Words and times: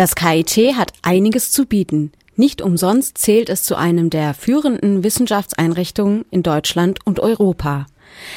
Das 0.00 0.14
KIT 0.14 0.78
hat 0.78 0.94
einiges 1.02 1.52
zu 1.52 1.66
bieten. 1.66 2.10
Nicht 2.34 2.62
umsonst 2.62 3.18
zählt 3.18 3.50
es 3.50 3.64
zu 3.64 3.76
einem 3.76 4.08
der 4.08 4.32
führenden 4.32 5.04
Wissenschaftseinrichtungen 5.04 6.24
in 6.30 6.42
Deutschland 6.42 7.00
und 7.04 7.20
Europa. 7.20 7.84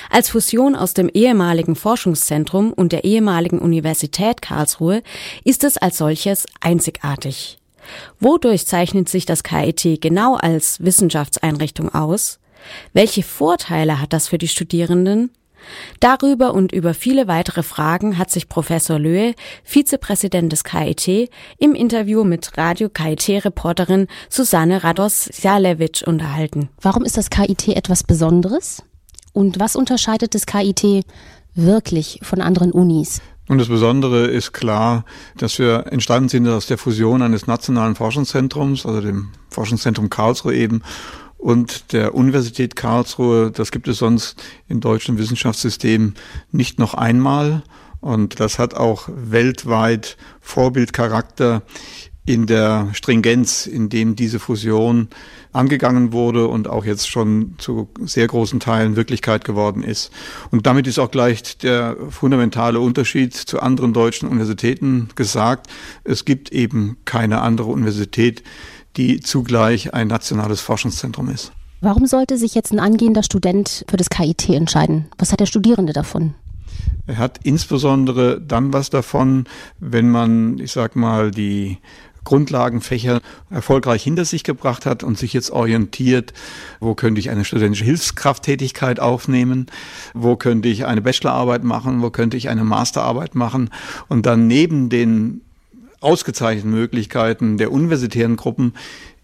Als 0.09 0.29
Fusion 0.29 0.75
aus 0.75 0.93
dem 0.93 1.07
ehemaligen 1.07 1.77
Forschungszentrum 1.77 2.73
und 2.73 2.91
der 2.91 3.05
ehemaligen 3.05 3.59
Universität 3.59 4.41
Karlsruhe 4.41 5.03
ist 5.45 5.63
es 5.63 5.77
als 5.77 5.99
solches 5.99 6.47
einzigartig. 6.59 7.59
Wodurch 8.19 8.67
zeichnet 8.67 9.07
sich 9.07 9.25
das 9.25 9.41
KIT 9.41 10.01
genau 10.01 10.35
als 10.35 10.83
Wissenschaftseinrichtung 10.83 11.95
aus? 11.95 12.39
Welche 12.91 13.23
Vorteile 13.23 14.01
hat 14.01 14.11
das 14.11 14.27
für 14.27 14.37
die 14.37 14.49
Studierenden? 14.49 15.31
Darüber 15.99 16.53
und 16.53 16.71
über 16.71 16.93
viele 16.93 17.27
weitere 17.27 17.63
Fragen 17.63 18.17
hat 18.17 18.29
sich 18.29 18.49
Professor 18.49 18.99
Löhe, 18.99 19.33
Vizepräsident 19.63 20.51
des 20.51 20.63
KIT, 20.63 21.29
im 21.57 21.75
Interview 21.75 22.23
mit 22.23 22.57
Radio 22.57 22.89
KIT-Reporterin 22.89 24.07
Susanne 24.29 24.83
Rados-Jalewitsch 24.83 26.03
unterhalten. 26.03 26.69
Warum 26.81 27.03
ist 27.03 27.17
das 27.17 27.29
KIT 27.29 27.69
etwas 27.69 28.03
Besonderes? 28.03 28.83
Und 29.33 29.59
was 29.59 29.75
unterscheidet 29.75 30.35
das 30.35 30.45
KIT 30.45 31.05
wirklich 31.55 32.19
von 32.23 32.41
anderen 32.41 32.71
Unis? 32.71 33.21
Und 33.49 33.57
das 33.57 33.67
Besondere 33.67 34.27
ist 34.27 34.53
klar, 34.53 35.03
dass 35.37 35.59
wir 35.59 35.87
entstanden 35.91 36.29
sind 36.29 36.47
aus 36.47 36.67
der 36.67 36.77
Fusion 36.77 37.21
eines 37.21 37.45
nationalen 37.45 37.95
Forschungszentrums, 37.95 38.85
also 38.85 39.01
dem 39.01 39.29
Forschungszentrum 39.49 40.09
Karlsruhe 40.09 40.55
eben, 40.55 40.81
und 41.43 41.91
der 41.91 42.15
Universität 42.15 42.77
Karlsruhe. 42.77 43.51
Das 43.51 43.71
gibt 43.71 43.89
es 43.89 43.97
sonst 43.97 44.41
im 44.69 44.79
deutschen 44.79 45.17
Wissenschaftssystem 45.17 46.13
nicht 46.51 46.79
noch 46.79 46.93
einmal. 46.93 47.63
Und 47.99 48.39
das 48.39 48.59
hat 48.59 48.75
auch 48.75 49.09
weltweit 49.13 50.17
Vorbildcharakter 50.39 51.61
in 52.25 52.47
der 52.47 52.87
Stringenz, 52.93 53.67
in 53.67 53.89
dem 53.89 54.15
diese 54.15 54.39
Fusion 54.39 55.09
angegangen 55.51 56.13
wurde 56.13 56.47
und 56.47 56.69
auch 56.69 56.85
jetzt 56.85 57.09
schon 57.09 57.55
zu 57.57 57.89
sehr 57.99 58.27
großen 58.27 58.61
Teilen 58.61 58.95
Wirklichkeit 58.95 59.43
geworden 59.43 59.83
ist. 59.83 60.11
Und 60.49 60.65
damit 60.65 60.87
ist 60.87 60.97
auch 60.97 61.11
gleich 61.11 61.57
der 61.57 61.97
fundamentale 62.09 62.79
Unterschied 62.79 63.33
zu 63.33 63.59
anderen 63.59 63.91
deutschen 63.91 64.29
Universitäten 64.29 65.09
gesagt. 65.15 65.67
Es 66.05 66.23
gibt 66.23 66.53
eben 66.53 66.95
keine 67.03 67.41
andere 67.41 67.67
Universität, 67.69 68.43
die 68.97 69.19
zugleich 69.19 69.93
ein 69.93 70.07
nationales 70.07 70.61
Forschungszentrum 70.61 71.29
ist. 71.29 71.51
Warum 71.81 72.05
sollte 72.05 72.37
sich 72.37 72.55
jetzt 72.55 72.71
ein 72.71 72.79
angehender 72.79 73.23
Student 73.23 73.85
für 73.89 73.97
das 73.97 74.09
KIT 74.09 74.49
entscheiden? 74.49 75.07
Was 75.17 75.31
hat 75.31 75.41
der 75.41 75.45
Studierende 75.45 75.91
davon? 75.91 76.33
Er 77.05 77.17
hat 77.17 77.39
insbesondere 77.43 78.39
dann 78.39 78.71
was 78.71 78.89
davon, 78.89 79.45
wenn 79.79 80.09
man, 80.09 80.59
ich 80.59 80.71
sag 80.71 80.95
mal, 80.95 81.31
die 81.31 81.79
Grundlagenfächer 82.23 83.19
erfolgreich 83.49 84.03
hinter 84.03 84.23
sich 84.25 84.43
gebracht 84.43 84.85
hat 84.85 85.03
und 85.03 85.17
sich 85.17 85.33
jetzt 85.33 85.51
orientiert, 85.51 86.33
wo 86.79 86.95
könnte 86.95 87.19
ich 87.19 87.29
eine 87.29 87.43
studentische 87.43 87.83
Hilfskrafttätigkeit 87.83 88.99
aufnehmen, 88.99 89.67
wo 90.13 90.37
könnte 90.37 90.69
ich 90.69 90.85
eine 90.85 91.01
Bachelorarbeit 91.01 91.65
machen, 91.65 92.01
wo 92.01 92.09
könnte 92.11 92.37
ich 92.37 92.49
eine 92.49 92.63
Masterarbeit 92.63 93.35
machen 93.35 93.69
und 94.07 94.25
dann 94.25 94.47
neben 94.47 94.89
den 94.89 95.41
ausgezeichneten 96.03 96.71
Möglichkeiten 96.71 97.57
der 97.57 97.71
universitären 97.71 98.35
Gruppen 98.35 98.73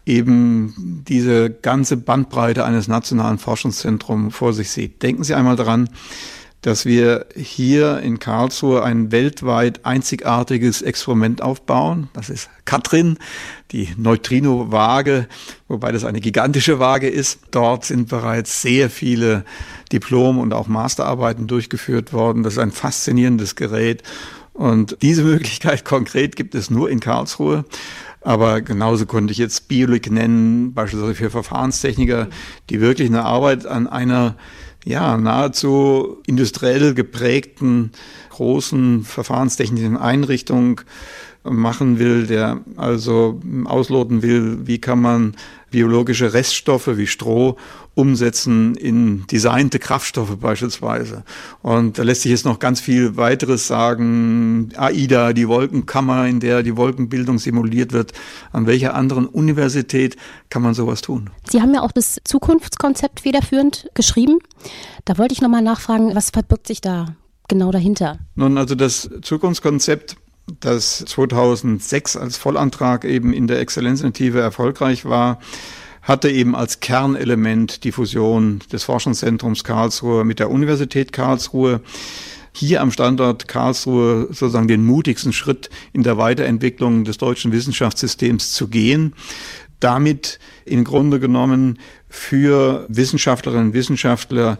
eben 0.05 1.03
diese 1.07 1.49
ganze 1.49 1.97
Bandbreite 1.97 2.65
eines 2.65 2.87
nationalen 2.87 3.37
Forschungszentrums 3.37 4.35
vor 4.35 4.53
sich 4.53 4.71
sieht. 4.71 5.03
Denken 5.03 5.23
Sie 5.23 5.35
einmal 5.35 5.55
daran, 5.55 5.89
dass 6.61 6.85
wir 6.85 7.27
hier 7.35 7.99
in 7.99 8.19
Karlsruhe 8.19 8.83
ein 8.83 9.11
weltweit 9.11 9.85
einzigartiges 9.85 10.81
Experiment 10.81 11.41
aufbauen. 11.41 12.09
Das 12.13 12.29
ist 12.29 12.49
Katrin, 12.65 13.17
die 13.71 13.93
Neutrino-Waage, 13.95 15.27
wobei 15.69 15.91
das 15.93 16.03
eine 16.03 16.19
gigantische 16.19 16.79
Waage 16.79 17.07
ist. 17.07 17.39
Dort 17.51 17.85
sind 17.85 18.09
bereits 18.09 18.61
sehr 18.61 18.89
viele 18.89 19.45
Diplom- 19.91 20.39
und 20.39 20.53
auch 20.53 20.67
Masterarbeiten 20.67 21.47
durchgeführt 21.47 22.11
worden. 22.11 22.43
Das 22.43 22.53
ist 22.53 22.59
ein 22.59 22.71
faszinierendes 22.71 23.55
Gerät 23.55 24.03
und 24.59 24.97
diese 25.01 25.23
Möglichkeit 25.23 25.85
konkret 25.85 26.35
gibt 26.35 26.53
es 26.53 26.69
nur 26.69 26.89
in 26.89 26.99
Karlsruhe. 26.99 27.63
Aber 28.19 28.59
genauso 28.59 29.05
konnte 29.05 29.31
ich 29.31 29.37
jetzt 29.37 29.69
Biolik 29.69 30.11
nennen, 30.11 30.73
beispielsweise 30.73 31.15
für 31.15 31.29
Verfahrenstechniker, 31.29 32.27
die 32.69 32.81
wirklich 32.81 33.07
eine 33.07 33.23
Arbeit 33.23 33.65
an 33.65 33.87
einer 33.87 34.35
ja, 34.83 35.15
nahezu 35.15 36.17
industriell 36.27 36.93
geprägten 36.93 37.91
großen 38.31 39.05
verfahrenstechnischen 39.05 39.95
Einrichtung 39.95 40.81
machen 41.49 41.99
will, 41.99 42.27
der 42.27 42.61
also 42.77 43.39
ausloten 43.65 44.21
will, 44.21 44.59
wie 44.65 44.79
kann 44.79 45.01
man 45.01 45.35
biologische 45.71 46.33
Reststoffe 46.33 46.97
wie 46.97 47.07
Stroh 47.07 47.57
umsetzen 47.95 48.75
in 48.75 49.27
designte 49.27 49.77
Kraftstoffe 49.77 50.37
beispielsweise. 50.37 51.23
Und 51.61 51.97
da 51.97 52.03
lässt 52.03 52.21
sich 52.21 52.31
jetzt 52.31 52.45
noch 52.45 52.59
ganz 52.59 52.79
viel 52.79 53.17
weiteres 53.17 53.67
sagen. 53.67 54.69
AIDA, 54.77 55.33
die 55.33 55.47
Wolkenkammer, 55.47 56.27
in 56.27 56.39
der 56.39 56.63
die 56.63 56.77
Wolkenbildung 56.77 57.39
simuliert 57.39 57.91
wird. 57.91 58.13
An 58.51 58.67
welcher 58.67 58.95
anderen 58.95 59.25
Universität 59.25 60.15
kann 60.49 60.61
man 60.61 60.73
sowas 60.73 61.01
tun? 61.01 61.29
Sie 61.49 61.61
haben 61.61 61.73
ja 61.73 61.81
auch 61.81 61.91
das 61.91 62.19
Zukunftskonzept 62.23 63.21
federführend 63.21 63.89
geschrieben. 63.93 64.39
Da 65.05 65.17
wollte 65.17 65.33
ich 65.33 65.41
nochmal 65.41 65.61
nachfragen, 65.61 66.15
was 66.15 66.29
verbirgt 66.29 66.67
sich 66.67 66.81
da 66.81 67.15
genau 67.49 67.71
dahinter? 67.71 68.19
Nun, 68.35 68.57
also 68.57 68.75
das 68.75 69.09
Zukunftskonzept 69.21 70.15
das 70.59 71.03
2006 71.05 72.17
als 72.17 72.37
Vollantrag 72.37 73.05
eben 73.05 73.33
in 73.33 73.47
der 73.47 73.59
Exzellenzinitiative 73.59 74.39
erfolgreich 74.39 75.05
war, 75.05 75.39
hatte 76.01 76.29
eben 76.29 76.55
als 76.55 76.79
Kernelement 76.79 77.83
die 77.83 77.91
Fusion 77.91 78.59
des 78.71 78.83
Forschungszentrums 78.83 79.63
Karlsruhe 79.63 80.23
mit 80.23 80.39
der 80.39 80.49
Universität 80.49 81.13
Karlsruhe 81.13 81.81
hier 82.51 82.81
am 82.81 82.91
Standort 82.91 83.47
Karlsruhe 83.47 84.27
sozusagen 84.31 84.67
den 84.67 84.85
mutigsten 84.85 85.33
Schritt 85.33 85.69
in 85.93 86.03
der 86.03 86.17
Weiterentwicklung 86.17 87.03
des 87.03 87.17
deutschen 87.17 87.51
Wissenschaftssystems 87.51 88.53
zu 88.53 88.67
gehen. 88.67 89.13
Damit 89.79 90.39
im 90.65 90.83
Grunde 90.83 91.19
genommen 91.19 91.79
für 92.09 92.85
Wissenschaftlerinnen 92.89 93.67
und 93.67 93.73
Wissenschaftler, 93.73 94.57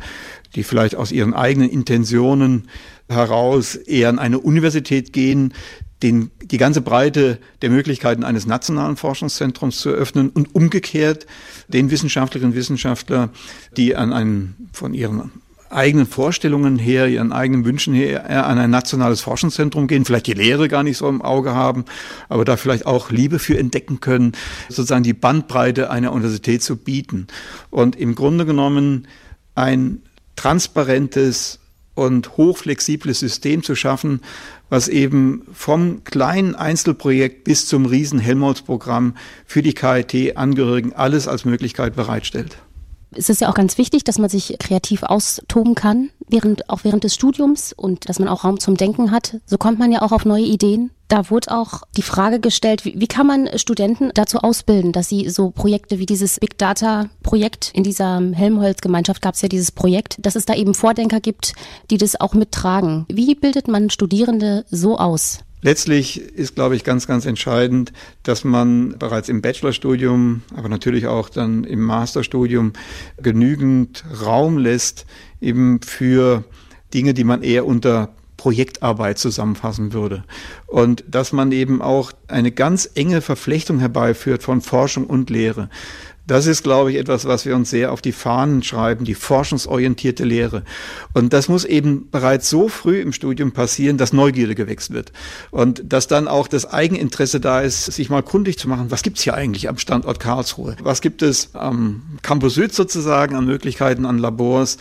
die 0.56 0.64
vielleicht 0.64 0.96
aus 0.96 1.12
ihren 1.12 1.34
eigenen 1.34 1.70
Intentionen 1.70 2.70
heraus 3.08 3.76
eher 3.76 4.10
an 4.10 4.20
eine 4.20 4.40
Universität 4.40 5.14
gehen, 5.14 5.54
den, 6.02 6.32
die 6.42 6.58
ganze 6.58 6.82
Breite 6.82 7.40
der 7.62 7.70
Möglichkeiten 7.70 8.24
eines 8.24 8.46
nationalen 8.46 8.96
Forschungszentrums 8.96 9.80
zu 9.80 9.90
eröffnen 9.90 10.30
und 10.30 10.56
umgekehrt 10.56 11.28
den 11.68 11.92
Wissenschaftlerinnen 11.92 12.54
und 12.54 12.58
Wissenschaftler, 12.58 13.30
die 13.76 13.96
an 13.96 14.14
einen 14.14 14.70
von 14.72 14.94
ihren 14.94 15.32
eigenen 15.70 16.08
Vorstellungen 16.08 16.80
her, 16.80 17.08
ihren 17.08 17.31
eigenen 17.31 17.64
Wünschen 17.64 17.94
her 17.94 18.48
an 18.48 18.58
ein 18.58 18.72
nationales 18.72 19.22
Forschungszentrum 19.22 19.88
gehen, 19.88 20.04
vielleicht 20.04 20.28
die 20.28 20.34
Lehre 20.34 20.68
gar 20.68 20.84
nicht 20.84 20.98
so 20.98 21.08
im 21.08 21.22
Auge 21.22 21.54
haben, 21.54 21.86
aber 22.28 22.44
da 22.44 22.58
vielleicht 22.58 22.86
auch 22.86 23.12
Liebe 23.12 23.38
für 23.38 23.58
entdecken 23.58 24.00
können, 24.00 24.31
sozusagen 24.68 25.04
die 25.04 25.14
Bandbreite 25.14 25.92
einer 25.92 26.12
Universität 26.12 26.64
zu 26.64 26.76
bieten. 26.76 27.28
Und 27.70 27.96
im 27.96 28.16
Grunde 28.16 28.46
genommen 28.46 29.08
ein 29.54 30.02
transparentes 30.39 31.59
und 31.95 32.38
hochflexibles 32.38 33.19
System 33.19 33.61
zu 33.61 33.75
schaffen, 33.75 34.22
was 34.69 34.88
eben 34.88 35.41
vom 35.53 36.05
kleinen 36.05 36.55
Einzelprojekt 36.55 37.44
bis 37.44 37.67
zum 37.67 37.85
riesen 37.85 38.19
Helmholtz-Programm 38.19 39.17
für 39.45 39.61
die 39.61 39.73
KIT-Angehörigen 39.73 40.94
alles 40.94 41.27
als 41.27 41.44
Möglichkeit 41.44 41.94
bereitstellt. 41.97 42.57
Es 43.12 43.30
ist 43.30 43.42
ja 43.42 43.50
auch 43.50 43.56
ganz 43.56 43.78
wichtig, 43.78 44.03
dass 44.03 44.20
man 44.20 44.30
sich 44.30 44.56
kreativ 44.59 45.03
austoben 45.03 45.75
kann, 45.75 46.12
während, 46.28 46.70
auch 46.70 46.84
während 46.84 47.03
des 47.03 47.16
Studiums 47.16 47.74
und 47.74 48.08
dass 48.08 48.20
man 48.20 48.28
auch 48.28 48.44
Raum 48.44 48.59
zum 48.59 48.78
Denken 48.78 49.12
hat. 49.12 49.38
So 49.46 49.58
kommt 49.58 49.80
man 49.80 49.92
ja 49.92 50.02
auch 50.02 50.12
auf 50.12 50.25
neue 50.25 50.44
Ideen. 50.44 50.92
Da 51.08 51.31
wurde 51.31 51.52
auch 51.52 51.81
die 51.98 52.03
Frage 52.03 52.40
gestellt, 52.40 52.86
wie, 52.86 53.00
wie 53.00 53.08
kann 53.08 53.25
man 53.25 53.50
Studenten 53.58 54.12
dazu 54.13 54.38
ausbilden, 54.38 54.92
dass 54.92 55.10
sie 55.10 55.28
so 55.30 55.50
Projekte 55.50 55.98
wie 55.98 56.06
dieses 56.06 56.39
Big 56.39 56.60
Data 56.60 57.10
Projekt, 57.24 57.72
in 57.74 57.83
dieser 57.83 58.22
Helmholtz-Gemeinschaft 58.31 59.22
gab 59.22 59.33
es 59.33 59.42
ja 59.42 59.50
dieses 59.50 59.72
Projekt, 59.72 60.18
dass 60.19 60.36
es 60.36 60.45
da 60.45 60.54
eben 60.54 60.75
Vordenker 60.75 61.19
gibt, 61.19 61.54
die 61.89 61.98
das 61.98 62.19
auch 62.19 62.36
mittragen. 62.36 63.06
Wie 63.10 63.33
bildet 63.33 63.68
man 63.68 63.89
Studierende 63.89 64.66
so 64.69 65.00
aus? 65.00 65.39
Letztlich 65.61 66.21
ist, 66.21 66.56
glaube 66.56 66.75
ich, 66.75 66.83
ganz, 66.83 67.06
ganz 67.06 67.25
entscheidend, 67.25 67.91
dass 68.23 68.44
man 68.44 68.97
bereits 68.97 69.27
im 69.27 69.41
Bachelorstudium, 69.41 70.41
aber 70.56 70.69
natürlich 70.69 71.07
auch 71.07 71.29
dann 71.29 71.65
im 71.65 71.81
Masterstudium 71.81 72.73
genügend 73.21 74.06
Raum 74.23 74.57
lässt 74.57 75.06
eben 75.41 75.81
für 75.81 76.45
Dinge, 76.94 77.13
die 77.13 77.25
man 77.25 77.44
eher 77.44 77.65
unter 77.65 78.13
Projektarbeit 78.38 79.19
zusammenfassen 79.19 79.91
würde. 79.91 80.23
Und 80.65 81.03
dass 81.09 81.33
man 81.33 81.51
eben 81.51 81.81
auch 81.81 82.13
eine 82.29 82.51
ganz 82.51 82.89
enge 82.95 83.19
Verflechtung 83.19 83.79
herbeiführt 83.79 84.44
von 84.44 84.61
Forschung 84.61 85.07
und 85.07 85.29
Lehre. 85.29 85.69
Das 86.30 86.46
ist, 86.46 86.62
glaube 86.62 86.92
ich, 86.92 86.98
etwas, 86.98 87.26
was 87.26 87.48
wir 87.48 87.56
uns 87.56 87.72
sehr 87.72 87.92
auf 87.92 88.04
die 88.04 88.12
Fahnen 88.12 88.62
schreiben, 88.62 89.04
die 89.04 89.16
forschungsorientierte 89.16 90.24
Lehre. 90.24 90.62
Und 91.16 91.34
das 91.34 91.50
muss 91.50 91.66
eben 91.66 92.08
bereits 92.12 92.52
so 92.52 92.68
früh 92.68 93.02
im 93.02 93.14
Studium 93.14 93.52
passieren, 93.52 93.98
dass 93.98 94.14
Neugierde 94.14 94.54
gewächst 94.54 94.94
wird. 94.94 95.12
Und 95.50 95.81
dass 95.92 96.06
dann 96.06 96.28
auch 96.28 96.48
das 96.48 96.72
Eigeninteresse 96.72 97.40
da 97.40 97.62
ist, 97.62 97.86
sich 97.86 98.12
mal 98.12 98.22
kundig 98.22 98.60
zu 98.60 98.70
machen, 98.70 98.92
was 98.92 99.02
gibt's 99.02 99.24
hier 99.24 99.34
eigentlich 99.34 99.70
am 99.70 99.80
Standort 99.80 100.20
Karlsruhe? 100.20 100.76
Was 100.84 101.02
gibt 101.02 101.24
es 101.24 101.56
am 101.56 102.04
Campus 102.22 102.54
Süd 102.54 102.76
sozusagen 102.76 103.36
an 103.36 103.48
Möglichkeiten, 103.48 104.06
an 104.06 104.20
Labors? 104.20 104.78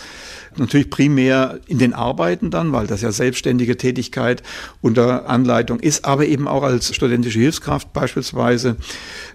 Natürlich 0.58 0.90
primär 0.90 1.60
in 1.66 1.78
den 1.78 1.94
Arbeiten 1.94 2.50
dann, 2.50 2.72
weil 2.72 2.86
das 2.86 3.00
ja 3.00 3.10
selbstständige 3.10 3.78
Tätigkeit 3.78 4.42
unter 4.82 5.30
Anleitung 5.30 5.80
ist, 5.80 6.04
aber 6.04 6.26
eben 6.26 6.46
auch 6.46 6.62
als 6.62 6.94
studentische 6.94 7.38
Hilfskraft 7.38 7.92
beispielsweise 7.94 8.76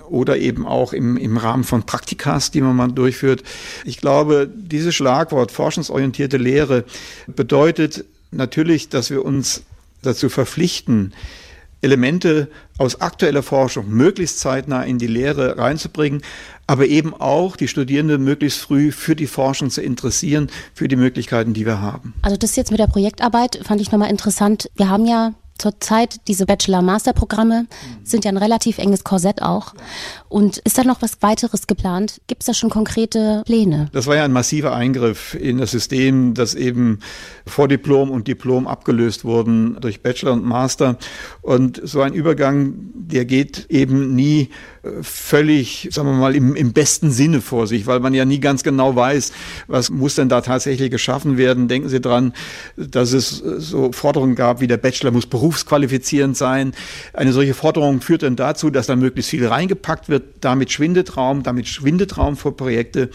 oder 0.10 0.38
eben 0.38 0.66
auch 0.66 0.94
im, 0.94 1.18
im 1.18 1.38
Rahmen 1.38 1.64
von 1.64 1.84
Praktikas, 1.84 2.52
die 2.52 2.62
man 2.62 2.76
mal 2.76 2.92
durchführt. 2.92 3.44
Ich 3.86 3.98
glaube, 3.98 4.50
dieses 4.54 4.96
Schlagwort 4.96 5.52
forschungsorientierte 5.52 6.38
Lehre 6.38 6.86
bedeutet 7.28 8.06
natürlich, 8.32 8.90
dass 8.90 9.10
wir 9.10 9.24
uns 9.24 9.64
dazu 10.02 10.30
verpflichten, 10.30 11.14
Elemente 11.82 12.48
aus 12.78 13.02
aktueller 13.02 13.44
Forschung 13.44 13.90
möglichst 13.90 14.40
zeitnah 14.40 14.84
in 14.84 15.00
die 15.00 15.08
Lehre 15.08 15.58
reinzubringen, 15.58 16.22
aber 16.66 16.88
eben 16.88 17.14
auch 17.14 17.58
die 17.58 17.68
Studierenden 17.68 18.24
möglichst 18.24 18.62
früh 18.62 18.94
für 18.94 19.18
die 19.18 19.28
Forschung 19.28 19.70
zu 19.70 19.82
interessieren, 19.82 20.50
für 20.74 20.88
die 20.88 20.96
Möglichkeiten, 20.96 21.54
die 21.54 21.66
wir 21.66 21.82
haben. 21.82 22.14
Also 22.22 22.38
das 22.38 22.56
jetzt 22.56 22.72
mit 22.72 22.80
der 22.80 22.88
Projektarbeit 22.88 23.60
fand 23.64 23.82
ich 23.82 23.92
nochmal 23.92 24.10
interessant. 24.10 24.70
Wir 24.76 24.90
haben 24.90 25.06
ja 25.06 25.34
zurzeit 25.64 26.28
diese 26.28 26.46
Bachelor-Master-Programme 26.46 27.68
sind 28.04 28.26
ja 28.26 28.32
ein 28.32 28.38
relativ 28.38 28.80
enges 28.80 29.06
Korsett 29.06 29.42
auch. 29.42 29.74
Und 30.28 30.58
ist 30.58 30.78
da 30.78 30.84
noch 30.84 31.02
was 31.02 31.22
weiteres 31.22 31.68
geplant? 31.68 32.20
Gibt 32.28 32.42
es 32.42 32.48
da 32.48 32.54
schon 32.54 32.70
konkrete 32.70 33.44
Pläne? 33.46 33.90
Das 33.94 34.06
war 34.06 34.18
ja 34.18 34.26
ein 34.26 34.34
massiver 34.34 34.76
Eingriff 34.76 35.36
in 35.36 35.60
das 35.60 35.72
System, 35.72 36.34
dass 36.34 36.54
eben 36.54 37.00
Vordiplom 37.46 38.12
und 38.12 38.28
Diplom 38.28 38.68
abgelöst 38.68 39.24
wurden 39.24 39.78
durch 39.80 40.02
Bachelor 40.02 40.34
und 40.34 40.44
Master. 40.44 40.98
Und 41.42 41.80
so 41.82 42.02
ein 42.02 42.14
Übergang, 42.14 42.74
der 42.94 43.24
geht 43.24 43.68
eben 43.70 44.16
nie 44.16 44.50
völlig, 45.02 45.88
sagen 45.92 46.10
wir 46.10 46.16
mal, 46.16 46.36
im, 46.36 46.56
im 46.56 46.74
besten 46.74 47.10
Sinne 47.10 47.40
vor 47.40 47.68
sich, 47.68 47.88
weil 47.88 48.02
man 48.02 48.14
ja 48.14 48.26
nie 48.26 48.40
ganz 48.40 48.64
genau 48.64 48.96
weiß, 48.96 49.32
was 49.68 49.90
muss 49.90 50.16
denn 50.16 50.28
da 50.28 50.42
tatsächlich 50.42 50.92
geschaffen 50.92 51.38
werden. 51.38 51.70
Denken 51.70 51.88
Sie 51.88 52.02
dran, 52.02 52.34
dass 52.76 53.14
es 53.14 53.30
so 53.30 53.94
Forderungen 53.94 54.36
gab, 54.36 54.60
wie 54.60 54.68
der 54.68 54.78
Bachelor 54.78 55.12
muss 55.12 55.26
berufsqualifizierend 55.54 56.36
sein. 56.36 56.74
Eine 57.14 57.32
solche 57.32 57.54
Forderung 57.54 58.02
führt 58.02 58.24
dann 58.24 58.36
dazu, 58.36 58.70
dass 58.70 58.88
da 58.88 58.96
möglichst 58.96 59.30
viel 59.30 59.46
reingepackt 59.46 60.10
wird. 60.10 60.24
Damit 60.42 60.72
schwindet 60.72 61.16
Raum, 61.16 61.44
damit 61.44 61.68
schwindet 61.68 62.18
Raum 62.18 62.38
für 62.38 62.52
Projekte. 62.52 63.10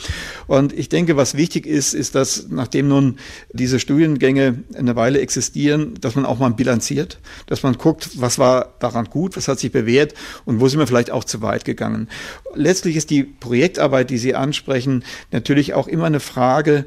Und 0.46 0.72
ich 0.72 0.88
denke, 0.88 1.16
was 1.16 1.36
wichtig 1.36 1.66
ist, 1.66 1.94
ist, 1.94 2.14
dass 2.14 2.46
nachdem 2.48 2.88
nun 2.88 3.18
diese 3.52 3.80
Studiengänge 3.80 4.62
eine 4.76 4.94
Weile 4.94 5.20
existieren, 5.20 5.94
dass 6.00 6.14
man 6.14 6.24
auch 6.24 6.38
mal 6.38 6.50
bilanziert, 6.50 7.18
dass 7.46 7.62
man 7.62 7.76
guckt, 7.76 8.10
was 8.14 8.38
war 8.38 8.74
daran 8.78 9.06
gut, 9.06 9.36
was 9.36 9.48
hat 9.48 9.58
sich 9.58 9.72
bewährt 9.72 10.14
und 10.44 10.60
wo 10.60 10.68
sind 10.68 10.78
wir 10.78 10.86
vielleicht 10.86 11.10
auch 11.10 11.24
zu 11.24 11.42
weit 11.42 11.64
gegangen. 11.64 12.08
Letztlich 12.54 12.96
ist 12.96 13.10
die 13.10 13.24
Projektarbeit, 13.24 14.10
die 14.10 14.18
Sie 14.18 14.34
ansprechen, 14.34 15.04
natürlich 15.32 15.74
auch 15.74 15.88
immer 15.88 16.06
eine 16.06 16.20
Frage, 16.20 16.86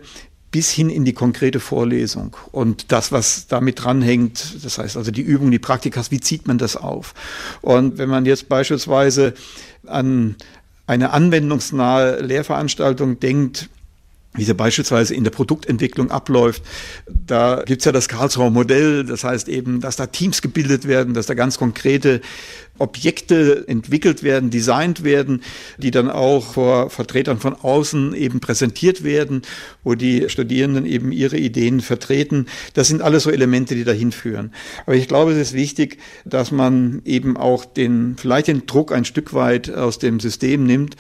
bis 0.52 0.70
hin 0.70 0.90
in 0.90 1.06
die 1.06 1.14
konkrete 1.14 1.60
Vorlesung. 1.60 2.36
Und 2.52 2.92
das, 2.92 3.12
was 3.12 3.48
damit 3.48 3.84
dranhängt, 3.84 4.64
das 4.64 4.78
heißt 4.78 4.98
also 4.98 5.12
die 5.12 5.22
Übung, 5.22 5.50
die 5.50 5.60
Praktikas, 5.60 6.12
wie 6.12 6.20
zieht 6.20 6.48
man 6.48 6.58
das 6.58 6.76
auf? 6.76 7.14
Und 7.62 7.98
wenn 7.98 8.10
man 8.10 8.26
jetzt 8.26 8.50
beispielsweise 8.50 9.34
an 9.88 10.36
eine 10.88 11.12
anwendungsnahe 11.12 12.20
Lehrveranstaltung 12.20 13.20
denkt, 13.20 13.70
wie 14.34 14.44
sie 14.44 14.54
beispielsweise 14.54 15.14
in 15.14 15.24
der 15.26 15.32
Produktentwicklung 15.32 16.10
abläuft. 16.10 16.64
Da 17.08 17.64
gibt's 17.66 17.84
ja 17.84 17.92
das 17.92 18.08
Karlsruher 18.08 18.50
Modell, 18.50 19.04
das 19.04 19.26
heißt 19.26 19.50
eben, 19.50 19.82
dass 19.82 19.98
da 19.98 20.08
Teams 20.08 20.42
gebildet 20.42 20.88
werden, 20.88 21.14
dass 21.14 21.26
da 21.26 21.34
ganz 21.34 21.58
konkrete 21.58 22.22
Objekte 22.82 23.66
entwickelt 23.68 24.24
werden, 24.24 24.50
designt 24.50 25.04
werden, 25.04 25.42
die 25.78 25.92
dann 25.92 26.10
auch 26.10 26.54
vor 26.54 26.90
Vertretern 26.90 27.40
von 27.40 27.54
außen 27.54 28.14
eben 28.14 28.40
präsentiert 28.40 29.04
werden, 29.04 29.44
wo 29.84 29.96
die 29.96 30.30
Studierenden 30.30 30.86
eben 30.86 31.12
ihre 31.12 31.38
Ideen 31.38 31.82
vertreten. 31.82 32.48
Das 32.74 32.88
sind 32.88 33.02
alles 33.02 33.24
so 33.24 33.32
Elemente, 33.32 33.76
die 33.76 33.84
dahin 33.84 34.12
führen. 34.12 34.52
Aber 34.86 34.96
ich 34.96 35.08
glaube, 35.08 35.32
es 35.32 35.38
ist 35.38 35.54
wichtig, 35.54 35.98
dass 36.26 36.52
man 36.52 37.02
eben 37.06 37.38
auch 37.38 37.66
den, 37.66 38.16
vielleicht 38.18 38.48
den 38.48 38.66
Druck 38.66 38.92
ein 38.92 39.06
Stück 39.06 39.34
weit 39.34 39.74
aus 39.74 40.00
dem 40.00 40.20
System 40.20 40.64
nimmt, 40.64 40.96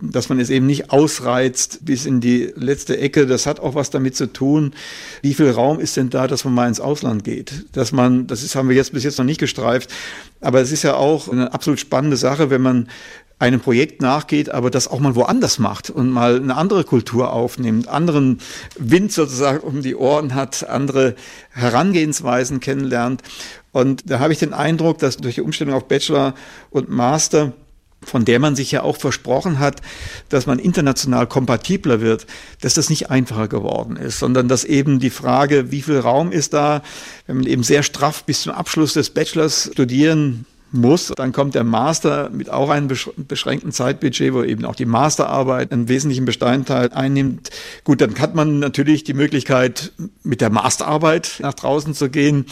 dass 0.00 0.28
man 0.28 0.40
es 0.40 0.50
eben 0.50 0.66
nicht 0.66 0.90
ausreizt 0.90 1.84
bis 1.84 2.06
in 2.06 2.20
die 2.20 2.52
letzte 2.56 2.98
Ecke. 2.98 3.26
Das 3.26 3.46
hat 3.46 3.60
auch 3.60 3.74
was 3.74 3.90
damit 3.90 4.16
zu 4.16 4.32
tun, 4.32 4.74
wie 5.22 5.34
viel 5.34 5.50
Raum 5.50 5.80
ist 5.80 5.96
denn 5.96 6.10
da, 6.10 6.26
dass 6.26 6.44
man 6.44 6.54
mal 6.54 6.68
ins 6.68 6.80
Ausland 6.80 7.24
geht. 7.24 7.66
Dass 7.72 7.92
man, 7.92 8.26
das 8.26 8.42
ist, 8.42 8.54
haben 8.54 8.68
wir 8.68 8.76
jetzt 8.76 8.92
bis 8.92 9.04
jetzt 9.04 9.18
noch 9.18 9.24
nicht 9.24 9.40
gestreift, 9.40 9.90
aber 10.44 10.60
es 10.60 10.72
ist 10.72 10.82
ja 10.82 10.94
auch 10.94 11.28
eine 11.28 11.52
absolut 11.52 11.80
spannende 11.80 12.16
Sache, 12.16 12.50
wenn 12.50 12.62
man 12.62 12.88
einem 13.38 13.60
Projekt 13.60 14.00
nachgeht, 14.00 14.50
aber 14.50 14.70
das 14.70 14.88
auch 14.88 15.00
mal 15.00 15.16
woanders 15.16 15.58
macht 15.58 15.90
und 15.90 16.10
mal 16.10 16.36
eine 16.36 16.56
andere 16.56 16.84
Kultur 16.84 17.32
aufnimmt, 17.32 17.88
anderen 17.88 18.38
Wind 18.78 19.12
sozusagen 19.12 19.58
um 19.58 19.82
die 19.82 19.96
Ohren 19.96 20.34
hat, 20.34 20.68
andere 20.68 21.14
Herangehensweisen 21.50 22.60
kennenlernt. 22.60 23.22
Und 23.72 24.08
da 24.08 24.20
habe 24.20 24.32
ich 24.32 24.38
den 24.38 24.54
Eindruck, 24.54 24.98
dass 24.98 25.16
durch 25.16 25.34
die 25.34 25.40
Umstellung 25.42 25.74
auf 25.74 25.88
Bachelor 25.88 26.34
und 26.70 26.88
Master 26.88 27.52
von 28.04 28.24
der 28.24 28.38
man 28.38 28.56
sich 28.56 28.70
ja 28.70 28.82
auch 28.82 28.96
versprochen 28.96 29.58
hat, 29.58 29.80
dass 30.28 30.46
man 30.46 30.58
international 30.58 31.26
kompatibler 31.26 32.00
wird, 32.00 32.26
dass 32.60 32.74
das 32.74 32.90
nicht 32.90 33.10
einfacher 33.10 33.48
geworden 33.48 33.96
ist, 33.96 34.18
sondern 34.18 34.48
dass 34.48 34.64
eben 34.64 35.00
die 35.00 35.10
Frage, 35.10 35.70
wie 35.70 35.82
viel 35.82 35.98
Raum 35.98 36.32
ist 36.32 36.54
da, 36.54 36.82
wenn 37.26 37.36
man 37.38 37.46
eben 37.46 37.62
sehr 37.62 37.82
straff 37.82 38.24
bis 38.24 38.42
zum 38.42 38.52
Abschluss 38.52 38.94
des 38.94 39.10
Bachelors 39.10 39.70
studieren 39.72 40.46
muss. 40.74 41.12
Dann 41.16 41.32
kommt 41.32 41.54
der 41.54 41.64
Master 41.64 42.30
mit 42.30 42.50
auch 42.50 42.70
einem 42.70 42.88
beschränkten 42.88 43.72
Zeitbudget, 43.72 44.34
wo 44.34 44.42
eben 44.42 44.64
auch 44.64 44.74
die 44.74 44.86
Masterarbeit 44.86 45.72
einen 45.72 45.88
wesentlichen 45.88 46.24
Bestandteil 46.24 46.92
einnimmt. 46.92 47.50
Gut, 47.84 48.00
dann 48.00 48.18
hat 48.18 48.34
man 48.34 48.58
natürlich 48.58 49.04
die 49.04 49.14
Möglichkeit, 49.14 49.92
mit 50.22 50.40
der 50.40 50.50
Masterarbeit 50.50 51.38
nach 51.40 51.54
draußen 51.54 51.94
zu 51.94 52.10
gehen. 52.10 52.46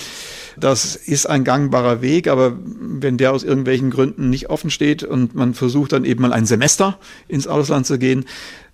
Das 0.58 0.96
ist 0.96 1.26
ein 1.26 1.44
gangbarer 1.44 2.02
Weg, 2.02 2.28
aber 2.28 2.56
wenn 2.64 3.18
der 3.18 3.32
aus 3.32 3.44
irgendwelchen 3.44 3.90
Gründen 3.90 4.30
nicht 4.30 4.50
offen 4.50 4.70
steht 4.70 5.02
und 5.02 5.34
man 5.34 5.54
versucht 5.54 5.92
dann 5.92 6.04
eben 6.04 6.22
mal 6.22 6.32
ein 6.32 6.46
Semester 6.46 6.98
ins 7.28 7.46
Ausland 7.46 7.86
zu 7.86 7.98
gehen, 7.98 8.24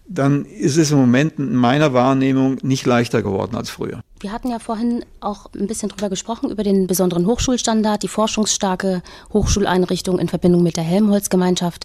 dann 0.08 0.44
ist 0.44 0.76
es 0.76 0.90
im 0.90 0.98
Moment 0.98 1.38
in 1.38 1.54
meiner 1.54 1.92
Wahrnehmung 1.92 2.58
nicht 2.62 2.86
leichter 2.86 3.22
geworden 3.22 3.56
als 3.56 3.70
früher. 3.70 4.00
Wir 4.20 4.32
hatten 4.32 4.50
ja 4.50 4.58
vorhin 4.58 5.04
auch 5.20 5.46
ein 5.54 5.68
bisschen 5.68 5.90
drüber 5.90 6.08
gesprochen, 6.08 6.50
über 6.50 6.64
den 6.64 6.88
besonderen 6.88 7.26
Hochschulstandard, 7.26 8.02
die 8.02 8.08
forschungsstarke 8.08 9.02
Hochschuleinrichtung 9.32 10.18
in 10.18 10.28
Verbindung 10.28 10.64
mit 10.64 10.76
der 10.76 10.82
Helmholtz-Gemeinschaft. 10.82 11.84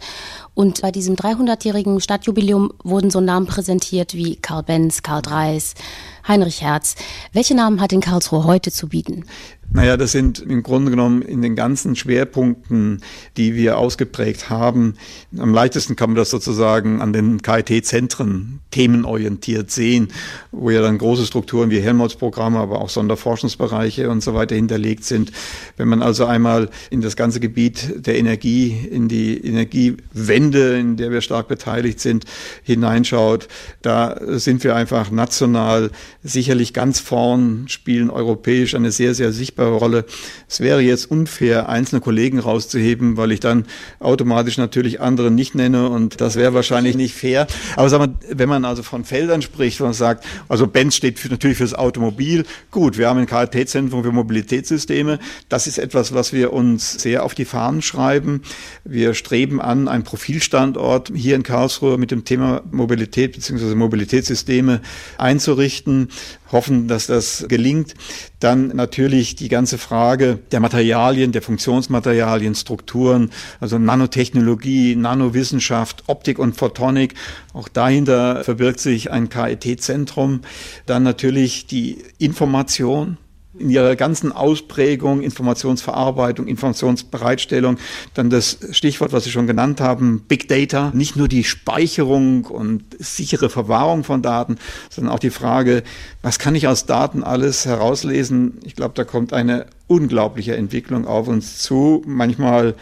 Und 0.56 0.81
bei 0.81 0.91
diesem 0.91 1.16
300-jährigen 1.16 1.99
Stadtjubiläum 1.99 2.73
wurden 2.83 3.11
so 3.11 3.21
Namen 3.21 3.45
präsentiert 3.45 4.16
wie 4.16 4.37
Karl 4.37 4.63
Benz, 4.63 5.04
Karl 5.04 5.21
Dreis, 5.21 5.75
Heinrich 6.28 6.61
Herz. 6.61 6.95
Welche 7.33 7.54
Namen 7.54 7.80
hat 7.80 7.94
in 7.94 8.02
Karlsruhe 8.02 8.45
heute 8.45 8.71
zu 8.71 8.90
bieten? 8.90 9.25
Naja, 9.75 9.97
das 9.97 10.11
sind 10.11 10.37
im 10.37 10.61
Grunde 10.61 10.92
genommen 10.92 11.23
in 11.23 11.42
den 11.42 11.56
ganzen 11.56 11.95
Schwerpunkten, 11.95 13.01
die 13.37 13.56
wir 13.56 13.80
ausgeprägt 13.80 14.51
haben. 14.51 14.94
Am 15.35 15.51
leichtesten 15.51 15.95
kann 15.95 16.11
man 16.11 16.15
das 16.18 16.30
sozusagen 16.30 17.01
an 17.01 17.11
den 17.11 17.42
KIT-Zentren 17.42 18.59
themenorientiert 18.69 19.71
sehen, 19.71 20.09
wo 20.51 20.69
ja 20.69 20.83
dann 20.83 20.99
große 20.99 21.25
Strukturen 21.25 21.71
wie 21.71 21.80
Helmholtz-Programme, 21.80 22.59
aber 22.59 22.81
auch 22.81 22.89
Sonderforschungsbereiche 22.89 24.11
und 24.11 24.21
so 24.21 24.35
weiter 24.35 24.56
hinterlegt 24.56 25.06
sind. 25.06 25.31
Wenn 25.75 25.87
man 25.87 26.03
also 26.03 26.25
einmal 26.25 26.69
in 26.92 27.01
das 27.01 27.15
ganze 27.15 27.39
Gebiet 27.39 28.06
der 28.06 28.19
Energie, 28.19 28.77
in 28.92 29.07
die 29.07 29.44
Energiewende, 29.44 30.77
in 30.77 30.97
der 30.97 31.09
wir 31.09 31.21
stark 31.21 31.47
beteiligt 31.47 31.99
sind, 31.99 32.25
hineinschaut, 32.61 33.47
da 33.81 34.19
sind 34.23 34.63
wir 34.63 34.75
einfach 34.75 35.09
national 35.09 35.89
sicherlich 36.21 36.75
ganz 36.75 36.99
vorn, 36.99 37.65
spielen 37.69 38.11
europäisch 38.11 38.75
eine 38.75 38.92
sehr, 38.92 39.15
sehr 39.15 39.31
sichtbare 39.31 39.63
Rolle. 39.68 40.06
Es 40.48 40.60
wäre 40.60 40.82
jetzt 40.82 41.10
unfair, 41.10 41.70
einzelne 41.70 42.02
Kollegen 42.02 42.40
rauszuheben, 42.40 43.18
weil 43.18 43.32
ich 43.32 43.40
dann 43.40 43.66
automatisch 44.00 44.58
natürlich 44.58 45.02
andere 45.02 45.32
nicht 45.32 45.56
nenne 45.56 45.90
und 45.90 46.22
das 46.22 46.36
wäre 46.36 46.54
wahrscheinlich 46.54 46.96
nicht 46.96 47.16
fair. 47.16 47.48
Aber 47.76 47.90
sag 47.90 48.00
mal, 48.00 48.14
wenn 48.30 48.50
man 48.50 48.66
also 48.66 48.84
von 48.84 49.04
Feldern 49.06 49.42
spricht, 49.42 49.80
man 49.80 49.94
sagt, 49.94 50.26
also 50.48 50.68
Benz 50.68 50.96
steht 50.96 51.20
für, 51.20 51.30
natürlich 51.30 51.58
fürs 51.58 51.74
Automobil. 51.74 52.46
Gut, 52.72 52.98
wir 52.98 53.10
haben 53.10 53.20
ein 53.20 53.26
KT-Zentrum 53.26 54.04
für 54.04 54.12
Mobilitätssysteme. 54.12 55.20
Das 55.50 55.68
ist 55.68 55.78
etwas, 55.78 56.14
was 56.14 56.34
wir 56.34 56.54
uns 56.54 56.94
sehr 56.94 57.24
auf 57.24 57.36
die 57.36 57.46
Fahnen 57.46 57.82
schreiben. 57.82 58.42
Wir 58.84 59.14
streben 59.14 59.62
an, 59.62 59.88
einen 59.88 60.04
Profilstandort 60.04 61.12
hier 61.16 61.36
in 61.36 61.44
Karlsruhe 61.44 61.98
mit 61.98 62.12
dem 62.12 62.26
Thema 62.26 62.62
Mobilität 62.72 63.34
bzw. 63.34 63.76
Mobilitätssysteme 63.76 64.82
einzurichten. 65.18 66.10
Hoffen, 66.54 66.88
dass 66.88 67.07
das 67.07 67.45
gelingt. 67.50 67.94
Dann 68.40 68.68
natürlich 68.69 69.36
die 69.36 69.50
ganze 69.50 69.78
Frage 69.78 70.40
der 70.52 70.60
Materialien, 70.60 71.31
der 71.31 71.42
Funktionsmaterialien, 71.42 72.56
Strukturen, 72.56 73.31
also 73.60 73.78
Nanotechnologie, 73.78 74.95
Nanowissenschaft, 74.95 76.04
Optik 76.07 76.40
und 76.40 76.56
Photonik. 76.56 77.16
Auch 77.54 77.68
dahinter 77.68 78.44
verbirgt 78.44 78.80
sich 78.80 79.12
ein 79.12 79.30
KIT-Zentrum. 79.30 80.42
Dann 80.86 81.04
natürlich 81.04 81.66
die 81.68 81.98
Information, 82.18 83.18
in 83.57 83.69
ihrer 83.69 83.95
ganzen 83.95 84.31
Ausprägung, 84.31 85.22
Informationsverarbeitung, 85.22 86.48
Informationsbereitstellung, 86.48 87.78
dann 88.14 88.30
das 88.30 88.57
Stichwort, 88.72 89.14
was 89.14 89.26
Sie 89.26 89.31
schon 89.31 89.48
genannt 89.48 89.80
haben, 89.80 90.24
Big 90.28 90.48
Data, 90.48 90.92
nicht 90.94 91.16
nur 91.16 91.28
die 91.28 91.44
Speicherung 91.44 92.45
und 92.45 92.83
sichere 93.00 93.50
Verwahrung 93.50 94.04
von 94.04 94.22
Daten, 94.22 94.57
sondern 94.90 95.14
auch 95.14 95.19
die 95.19 95.30
Frage, 95.30 95.83
was 96.22 96.40
kann 96.40 96.56
ich 96.56 96.68
aus 96.68 96.86
Daten 96.86 97.24
alles 97.24 97.66
herauslesen? 97.66 98.60
Ich 98.64 98.76
glaube, 98.76 98.95
da 98.95 99.04
kommt 99.04 99.33
eine 99.33 99.68
unglaubliche 99.88 100.56
Entwicklung 100.56 101.06
auf 101.06 101.28
uns 101.28 101.60
zu. 101.60 102.02
Manchmal 102.07 102.76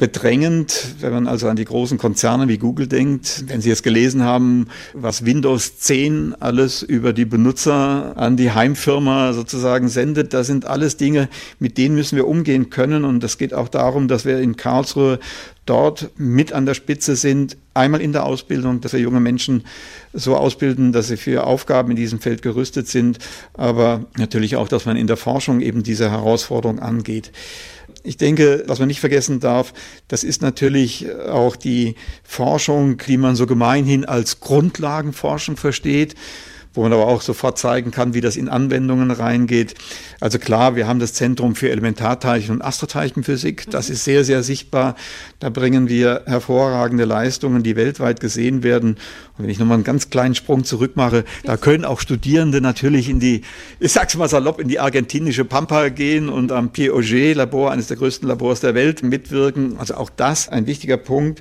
bedrängend, 0.00 0.96
wenn 1.00 1.12
man 1.12 1.26
also 1.28 1.46
an 1.48 1.56
die 1.56 1.64
großen 1.66 1.98
Konzerne 1.98 2.48
wie 2.48 2.56
Google 2.56 2.88
denkt. 2.88 3.44
Wenn 3.46 3.60
Sie 3.60 3.70
es 3.70 3.82
gelesen 3.82 4.24
haben, 4.24 4.68
was 4.94 5.26
Windows 5.26 5.78
10 5.78 6.34
alles 6.40 6.82
über 6.82 7.12
die 7.12 7.26
Benutzer 7.26 8.16
an 8.16 8.38
die 8.38 8.50
Heimfirma 8.50 9.34
sozusagen 9.34 9.88
sendet, 9.88 10.32
das 10.32 10.46
sind 10.46 10.64
alles 10.64 10.96
Dinge, 10.96 11.28
mit 11.58 11.76
denen 11.76 11.94
müssen 11.94 12.16
wir 12.16 12.26
umgehen 12.26 12.70
können. 12.70 13.04
Und 13.04 13.22
es 13.22 13.36
geht 13.36 13.52
auch 13.52 13.68
darum, 13.68 14.08
dass 14.08 14.24
wir 14.24 14.40
in 14.40 14.56
Karlsruhe 14.56 15.20
dort 15.66 16.10
mit 16.16 16.54
an 16.54 16.64
der 16.64 16.74
Spitze 16.74 17.14
sind, 17.14 17.58
einmal 17.74 18.00
in 18.00 18.12
der 18.12 18.24
Ausbildung, 18.24 18.80
dass 18.80 18.94
wir 18.94 19.00
junge 19.00 19.20
Menschen 19.20 19.64
so 20.14 20.34
ausbilden, 20.34 20.92
dass 20.92 21.08
sie 21.08 21.18
für 21.18 21.44
Aufgaben 21.44 21.90
in 21.90 21.96
diesem 21.96 22.20
Feld 22.20 22.40
gerüstet 22.40 22.88
sind, 22.88 23.18
aber 23.52 24.06
natürlich 24.16 24.56
auch, 24.56 24.66
dass 24.66 24.86
man 24.86 24.96
in 24.96 25.06
der 25.06 25.18
Forschung 25.18 25.60
eben 25.60 25.82
diese 25.82 26.10
Herausforderung 26.10 26.80
angeht. 26.80 27.30
Ich 28.02 28.16
denke, 28.16 28.64
was 28.66 28.78
man 28.78 28.88
nicht 28.88 29.00
vergessen 29.00 29.40
darf, 29.40 29.72
das 30.08 30.24
ist 30.24 30.42
natürlich 30.42 31.06
auch 31.14 31.56
die 31.56 31.96
Forschung, 32.22 32.96
die 32.96 33.16
man 33.16 33.36
so 33.36 33.46
gemeinhin 33.46 34.04
als 34.04 34.40
Grundlagenforschung 34.40 35.56
versteht 35.56 36.14
wo 36.72 36.82
man 36.82 36.92
aber 36.92 37.06
auch 37.06 37.20
sofort 37.20 37.58
zeigen 37.58 37.90
kann, 37.90 38.14
wie 38.14 38.20
das 38.20 38.36
in 38.36 38.48
Anwendungen 38.48 39.10
reingeht. 39.10 39.74
Also 40.20 40.38
klar, 40.38 40.76
wir 40.76 40.86
haben 40.86 41.00
das 41.00 41.14
Zentrum 41.14 41.54
für 41.54 41.70
Elementarteilchen 41.70 42.54
und 42.54 42.62
Astroteilchenphysik. 42.62 43.70
Das 43.70 43.90
ist 43.90 44.04
sehr, 44.04 44.24
sehr 44.24 44.42
sichtbar. 44.42 44.94
Da 45.40 45.50
bringen 45.50 45.88
wir 45.88 46.22
hervorragende 46.26 47.04
Leistungen, 47.04 47.62
die 47.62 47.74
weltweit 47.74 48.20
gesehen 48.20 48.62
werden. 48.62 48.90
Und 49.36 49.44
wenn 49.44 49.50
ich 49.50 49.58
nochmal 49.58 49.76
einen 49.76 49.84
ganz 49.84 50.10
kleinen 50.10 50.34
Sprung 50.34 50.64
zurück 50.64 50.92
mache, 50.94 51.24
da 51.44 51.56
können 51.56 51.84
auch 51.84 52.00
Studierende 52.00 52.60
natürlich 52.60 53.08
in 53.08 53.18
die, 53.18 53.42
ich 53.80 53.92
sag's 53.92 54.16
mal 54.16 54.28
salopp, 54.28 54.60
in 54.60 54.68
die 54.68 54.78
argentinische 54.78 55.44
Pampa 55.44 55.88
gehen 55.88 56.28
und 56.28 56.52
am 56.52 56.70
Piaget-Labor, 56.70 57.72
eines 57.72 57.88
der 57.88 57.96
größten 57.96 58.28
Labors 58.28 58.60
der 58.60 58.74
Welt, 58.74 59.02
mitwirken. 59.02 59.76
Also 59.78 59.94
auch 59.94 60.10
das 60.10 60.48
ein 60.48 60.66
wichtiger 60.66 60.98
Punkt. 60.98 61.40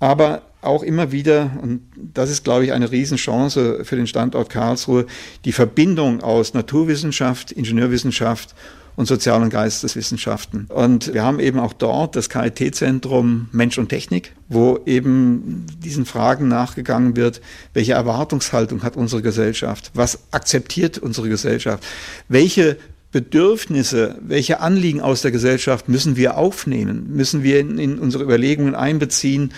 Aber 0.00 0.42
auch 0.66 0.82
immer 0.82 1.12
wieder, 1.12 1.50
und 1.62 1.82
das 1.96 2.30
ist, 2.30 2.44
glaube 2.44 2.64
ich, 2.64 2.72
eine 2.72 2.90
Riesenchance 2.90 3.84
für 3.84 3.96
den 3.96 4.06
Standort 4.06 4.50
Karlsruhe, 4.50 5.06
die 5.44 5.52
Verbindung 5.52 6.22
aus 6.22 6.54
Naturwissenschaft, 6.54 7.52
Ingenieurwissenschaft 7.52 8.54
und 8.96 9.06
Sozial- 9.06 9.42
und 9.42 9.50
Geisteswissenschaften. 9.50 10.66
Und 10.68 11.12
wir 11.12 11.22
haben 11.22 11.38
eben 11.38 11.58
auch 11.58 11.74
dort 11.74 12.16
das 12.16 12.28
KIT-Zentrum 12.28 13.48
Mensch 13.52 13.78
und 13.78 13.90
Technik, 13.90 14.32
wo 14.48 14.80
eben 14.86 15.66
diesen 15.84 16.06
Fragen 16.06 16.48
nachgegangen 16.48 17.14
wird, 17.14 17.40
welche 17.74 17.92
Erwartungshaltung 17.92 18.82
hat 18.82 18.96
unsere 18.96 19.22
Gesellschaft, 19.22 19.90
was 19.94 20.18
akzeptiert 20.30 20.98
unsere 20.98 21.28
Gesellschaft, 21.28 21.84
welche 22.28 22.78
Bedürfnisse, 23.12 24.18
welche 24.20 24.60
Anliegen 24.60 25.00
aus 25.00 25.22
der 25.22 25.30
Gesellschaft 25.30 25.88
müssen 25.88 26.16
wir 26.16 26.36
aufnehmen, 26.36 27.06
müssen 27.14 27.42
wir 27.42 27.60
in, 27.60 27.78
in, 27.78 27.98
unsere 27.98 28.24
Überlegungen 28.24 28.74
einbeziehen. 28.74 29.52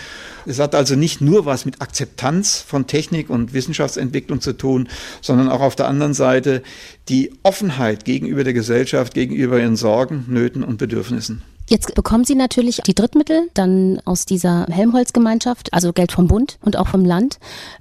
Es 0.45 0.59
hat 0.59 0.75
also 0.75 0.95
nicht 0.95 1.19
nur 1.19 1.45
was 1.45 1.65
mit 1.65 1.81
Akzeptanz 1.81 2.63
von 2.65 2.87
Technik 2.87 3.29
und 3.29 3.53
Wissenschaftsentwicklung 3.53 4.39
zu 4.39 4.53
tun, 4.53 4.87
sondern 5.21 5.49
auch 5.49 5.61
auf 5.61 5.75
der 5.75 5.87
anderen 5.87 6.13
Seite 6.13 6.61
die 7.09 7.33
Offenheit 7.43 8.05
gegenüber 8.05 8.43
der 8.43 8.53
Gesellschaft, 8.53 9.13
gegenüber 9.13 9.59
ihren 9.59 9.75
Sorgen, 9.75 10.25
Nöten 10.27 10.63
und 10.63 10.77
Bedürfnissen. 10.77 11.41
Jetzt 11.69 11.93
bekommen 11.93 12.25
Sie 12.25 12.35
natürlich 12.35 12.77
die 12.85 12.95
Drittmittel 12.95 13.49
dann 13.53 14.01
aus 14.05 14.25
dieser 14.25 14.65
Helmholtz-Gemeinschaft, 14.71 15.71
also 15.71 15.93
Geld 15.93 16.11
vom 16.11 16.27
Bund 16.27 16.57
und 16.61 16.77
auch 16.77 16.87
vom 16.87 17.05
Land. 17.05 17.39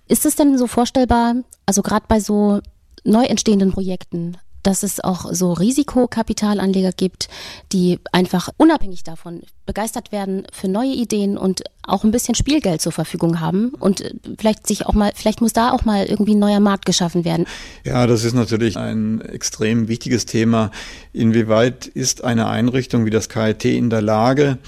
Ist 0.09 0.27
es 0.27 0.37
denn 0.37 0.59
so 0.59 0.67
vorstellbar, 0.67 1.37
also 1.65 1.83
gerade 1.83 2.05
bei 2.07 2.21
so 2.21 2.61
neu 3.05 3.25
entstehenden 3.25 3.73
Projekten, 3.73 4.37
dass 4.63 4.83
es 4.83 5.01
auch 5.01 5.33
so 5.33 5.53
Risikokapitalanleger 5.53 6.93
gibt, 6.93 7.29
die 7.73 7.99
einfach 8.13 8.51
unabhängig 8.57 9.05
davon 9.05 9.43
begeistert 9.67 10.13
werden 10.13 10.47
für 10.53 10.69
neue 10.69 10.93
Ideen 10.93 11.37
und 11.37 11.63
auch 11.83 12.05
ein 12.05 12.11
bisschen 12.11 12.35
Spielgeld 12.35 12.81
zur 12.81 12.93
Verfügung 12.93 13.41
haben 13.41 13.71
und 13.79 14.01
äh, 14.01 14.15
vielleicht 14.39 14.67
sich 14.67 14.87
auch 14.87 14.95
mal, 14.95 15.13
vielleicht 15.15 15.41
muss 15.41 15.53
da 15.53 15.73
auch 15.73 15.85
mal 15.85 16.07
irgendwie 16.07 16.35
ein 16.35 16.39
neuer 16.39 16.61
Markt 16.61 16.87
geschaffen 16.87 17.25
werden. 17.25 17.47
Ja, 17.85 18.07
das 18.07 18.25
ist 18.25 18.35
natürlich 18.35 18.77
ein 18.77 19.21
extrem 19.21 19.89
wichtiges 19.89 20.27
Thema. 20.27 20.71
Inwieweit 21.13 21.87
ist 21.87 22.25
eine 22.25 22.49
Einrichtung 22.49 23.05
wie 23.07 23.11
das 23.11 23.29
KIT 23.29 23.65
in 23.67 23.91
der 23.91 24.03
Lage, 24.03 24.59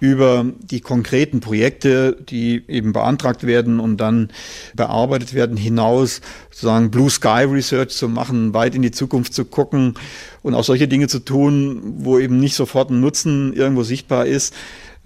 über 0.00 0.44
die 0.60 0.80
konkreten 0.80 1.40
Projekte, 1.40 2.16
die 2.28 2.62
eben 2.68 2.92
beantragt 2.92 3.46
werden 3.46 3.80
und 3.80 3.96
dann 3.98 4.30
bearbeitet 4.74 5.34
werden, 5.34 5.56
hinaus 5.56 6.20
sozusagen 6.50 6.90
Blue 6.90 7.10
Sky 7.10 7.44
Research 7.44 7.90
zu 7.90 8.08
machen, 8.08 8.52
weit 8.54 8.74
in 8.74 8.82
die 8.82 8.90
Zukunft 8.90 9.34
zu 9.34 9.44
gucken 9.44 9.94
und 10.42 10.54
auch 10.54 10.64
solche 10.64 10.88
Dinge 10.88 11.08
zu 11.08 11.20
tun, 11.20 11.80
wo 11.98 12.18
eben 12.18 12.38
nicht 12.38 12.54
sofort 12.54 12.90
ein 12.90 13.00
Nutzen 13.00 13.52
irgendwo 13.52 13.82
sichtbar 13.82 14.26
ist. 14.26 14.54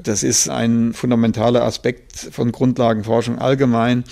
Das 0.02 0.23
ist 0.23 0.49
ein 0.49 0.92
fundamentaler 0.95 1.62
Aspekt 1.62 2.16
von 2.16 2.52
Grundlagenforschung 2.52 3.38
allgemein, 3.38 4.04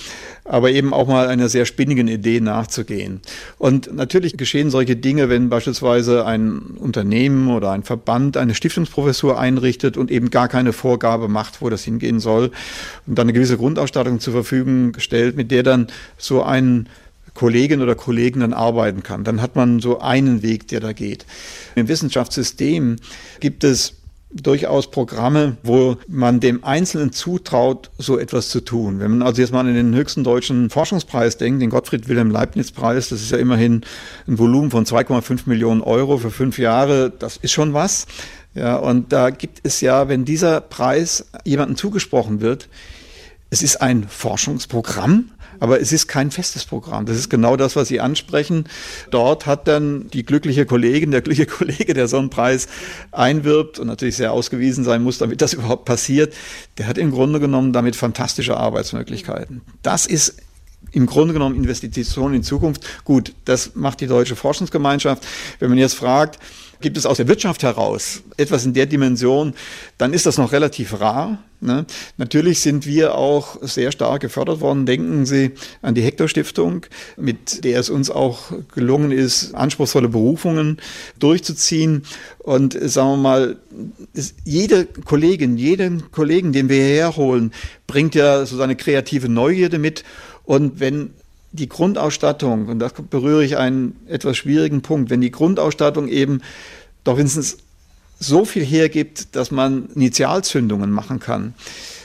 aber 0.45 0.71
eben 0.71 0.93
auch 0.93 1.09
mal 1.09 1.29
einer 1.29 1.49
sehr 1.49 1.65
spinnigen 1.65 2.09
Idee 2.09 2.41
nachzugehen. 2.41 3.21
Und 3.57 3.95
natürlich 3.95 4.37
geschehen 4.37 4.71
solche 4.71 4.97
Dinge, 4.97 5.31
wenn 5.31 5.49
beispielsweise 5.49 6.27
ein 6.27 6.59
Unternehmen 6.79 7.49
oder 7.49 7.71
ein 7.71 7.85
Verband 7.85 8.37
eine 8.37 8.55
Stiftungsprofessur 8.55 9.39
einrichtet 9.39 9.97
und 9.97 10.11
eben 10.11 10.31
gar 10.31 10.49
keine 10.49 10.73
Vorgabe 10.73 11.29
macht, 11.29 11.63
wo 11.63 11.71
das 11.71 11.85
hingehen 11.85 12.21
soll 12.21 12.51
und 13.07 13.19
dann 13.19 13.25
eine 13.25 13.33
gewisse 13.33 13.57
Grundausstattung 13.57 14.21
zur 14.21 14.35
Verfügung 14.35 14.93
stellt, 14.99 15.37
mit 15.37 15.51
der 15.51 15.63
dann 15.63 15.87
so 16.19 16.43
ein 16.43 16.89
Kollegin 17.33 17.81
oder 17.81 17.95
Kollegen 17.95 18.41
dann 18.41 18.53
arbeiten 18.53 19.03
kann. 19.03 19.25
Dann 19.25 19.41
hat 19.41 19.55
man 19.57 19.81
so 19.81 20.01
einen 20.01 20.43
Weg, 20.43 20.69
der 20.69 20.81
da 20.81 20.93
geht. 20.93 21.25
Im 21.77 21.89
Wissenschaftssystem 21.89 22.97
gibt 23.41 23.65
es 23.65 23.95
durchaus 24.31 24.91
Programme, 24.91 25.57
wo 25.63 25.97
man 26.07 26.41
dem 26.41 26.63
Einzelnen 26.63 27.13
zutraut, 27.13 27.91
so 27.97 28.19
etwas 28.19 28.51
zu 28.51 28.61
tun. 28.61 29.01
Wenn 29.01 29.13
man 29.13 29.23
also 29.23 29.41
jetzt 29.41 29.53
mal 29.53 29.61
an 29.61 29.75
den 29.75 29.95
höchsten 29.95 30.23
deutschen 30.23 30.69
Forschungspreis 30.71 31.39
denkt, 31.39 31.63
den 31.63 31.71
Gottfried 31.71 32.09
Wilhelm 32.09 32.31
Leibniz 32.31 32.71
Preis, 32.71 33.09
das 33.09 33.23
ist 33.23 33.31
ja 33.31 33.39
immerhin 33.39 33.83
ein 34.27 34.39
Volumen 34.39 34.71
von 34.71 34.85
2,5 34.85 35.43
Millionen 35.47 35.81
Euro 35.81 36.19
für 36.19 36.31
fünf 36.31 36.59
Jahre, 36.59 37.11
das 37.11 37.39
ist 37.39 37.53
schon 37.53 37.73
was. 37.73 38.07
Ja, 38.55 38.77
und 38.77 39.13
da 39.13 39.31
gibt 39.31 39.61
es 39.63 39.81
ja, 39.81 40.09
wenn 40.09 40.25
dieser 40.25 40.61
Preis 40.61 41.27
jemandem 41.45 41.77
zugesprochen 41.77 42.41
wird, 42.41 42.69
es 43.51 43.63
ist 43.63 43.81
ein 43.81 44.07
Forschungsprogramm, 44.09 45.31
aber 45.61 45.81
es 45.81 45.93
ist 45.93 46.07
kein 46.07 46.31
festes 46.31 46.65
Programm. 46.65 47.07
Das 47.07 47.17
ist 47.17 47.29
genau 47.29 47.57
das, 47.57 47.77
was 47.77 47.89
Sie 47.89 48.01
ansprechen. 48.01 48.65
Dort 49.11 49.47
hat 49.47 49.69
dann 49.69 50.09
die 50.11 50.25
glückliche 50.25 50.67
Kollegin, 50.67 51.11
der 51.11 51.23
glückliche 51.23 51.47
Kollege, 51.51 51.95
der 51.95 52.09
so 52.09 52.19
einen 52.19 52.31
Preis 52.31 52.69
einwirbt 53.13 53.79
und 53.79 53.87
natürlich 53.87 54.17
sehr 54.17 54.33
ausgewiesen 54.33 54.85
sein 54.85 55.03
muss, 55.03 55.19
damit 55.19 55.41
das 55.41 55.55
überhaupt 55.55 55.85
passiert, 55.85 56.35
der 56.79 56.87
hat 56.87 56.99
im 56.99 57.11
Grunde 57.11 57.41
genommen 57.41 57.73
damit 57.73 57.97
fantastische 57.97 58.57
Arbeitsmöglichkeiten. 58.57 59.63
Das 59.83 60.07
ist 60.07 60.37
im 60.93 61.07
Grunde 61.07 61.35
genommen 61.35 61.57
Investitionen 61.57 62.35
in 62.35 62.43
Zukunft. 62.43 63.05
Gut, 63.05 63.35
das 63.45 63.75
macht 63.75 64.01
die 64.01 64.07
Deutsche 64.07 64.37
Forschungsgemeinschaft. 64.37 65.27
Wenn 65.59 65.69
man 65.69 65.79
jetzt 65.79 65.95
fragt, 65.95 66.39
Gibt 66.81 66.97
es 66.97 67.07
aus 67.07 67.17
der 67.17 67.27
Wirtschaft 67.27 67.65
heraus 67.65 68.23
etwas 68.37 68.65
in 68.65 68.73
der 68.73 68.87
Dimension, 68.87 69.55
dann 69.97 70.13
ist 70.13 70.27
das 70.27 70.39
noch 70.39 70.53
relativ 70.53 71.01
rar. 71.01 71.43
Ne? 71.61 71.87
Natürlich 72.19 72.61
sind 72.61 72.87
wir 72.87 73.17
auch 73.17 73.59
sehr 73.63 73.91
stark 73.91 74.21
gefördert 74.23 74.61
worden. 74.61 74.87
Denken 74.87 75.27
Sie 75.27 75.51
an 75.83 75.97
die 75.97 76.03
Hector 76.03 76.29
Stiftung, 76.29 76.87
mit 77.17 77.65
der 77.65 77.81
es 77.81 77.91
uns 77.91 78.11
auch 78.11 78.53
gelungen 78.73 79.11
ist, 79.11 79.57
anspruchsvolle 79.57 80.09
Berufungen 80.09 80.79
durchzuziehen. 81.19 82.05
Und 82.39 82.79
sagen 82.81 83.11
wir 83.11 83.17
mal, 83.17 83.57
jede 84.45 84.87
Kollegin, 84.87 85.57
jeden 85.57 86.13
Kollegen, 86.13 86.53
den 86.53 86.69
wir 86.69 86.77
hierher 86.77 87.17
holen, 87.17 87.53
bringt 87.89 88.15
ja 88.15 88.47
so 88.47 88.57
seine 88.57 88.77
kreative 88.77 89.29
Neugierde 89.29 89.81
mit. 89.81 90.05
Und 90.49 90.81
wenn 90.81 91.11
die 91.53 91.69
Grundausstattung, 91.69 92.69
und 92.69 92.79
da 92.79 92.91
berühre 93.11 93.45
ich 93.45 93.59
einen 93.59 93.97
etwas 94.07 94.39
schwierigen 94.39 94.81
Punkt, 94.81 95.11
wenn 95.11 95.21
die 95.21 95.31
Grundausstattung 95.31 96.09
eben 96.09 96.41
doch 97.05 97.19
wenigstens 97.19 97.59
so 98.19 98.47
viel 98.47 98.65
hergibt, 98.65 99.37
dass 99.37 99.51
man 99.51 99.91
Initialzündungen 99.95 100.91
machen 100.91 101.21
kann 101.21 101.53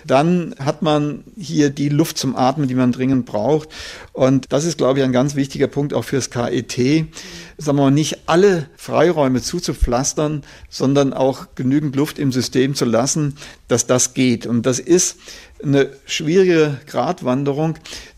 dann 0.05 0.55
hat 0.59 0.81
man 0.81 1.23
hier 1.38 1.69
die 1.69 1.89
Luft 1.89 2.17
zum 2.17 2.35
Atmen, 2.35 2.67
die 2.67 2.75
man 2.75 2.91
dringend 2.91 3.25
braucht. 3.25 3.69
Und 4.12 4.51
das 4.51 4.65
ist, 4.65 4.77
glaube 4.77 5.00
ich, 5.00 5.05
ein 5.05 5.12
ganz 5.12 5.35
wichtiger 5.35 5.67
Punkt 5.67 5.93
auch 5.93 6.03
fürs 6.03 6.29
KIT. 6.29 7.07
Sagen 7.57 7.77
wir 7.77 7.83
mal, 7.83 7.91
nicht 7.91 8.19
alle 8.27 8.67
Freiräume 8.75 9.41
zuzupflastern, 9.41 10.43
sondern 10.69 11.13
auch 11.13 11.47
genügend 11.55 11.95
Luft 11.95 12.19
im 12.19 12.31
System 12.31 12.75
zu 12.75 12.85
lassen, 12.85 13.35
dass 13.67 13.88
das 13.88 14.13
geht. 14.13 14.45
Und 14.45 14.65
das 14.65 14.79
ist 14.79 15.17
eine 15.63 15.89
schwierige 16.05 16.79
Gratwanderung, 16.88 17.75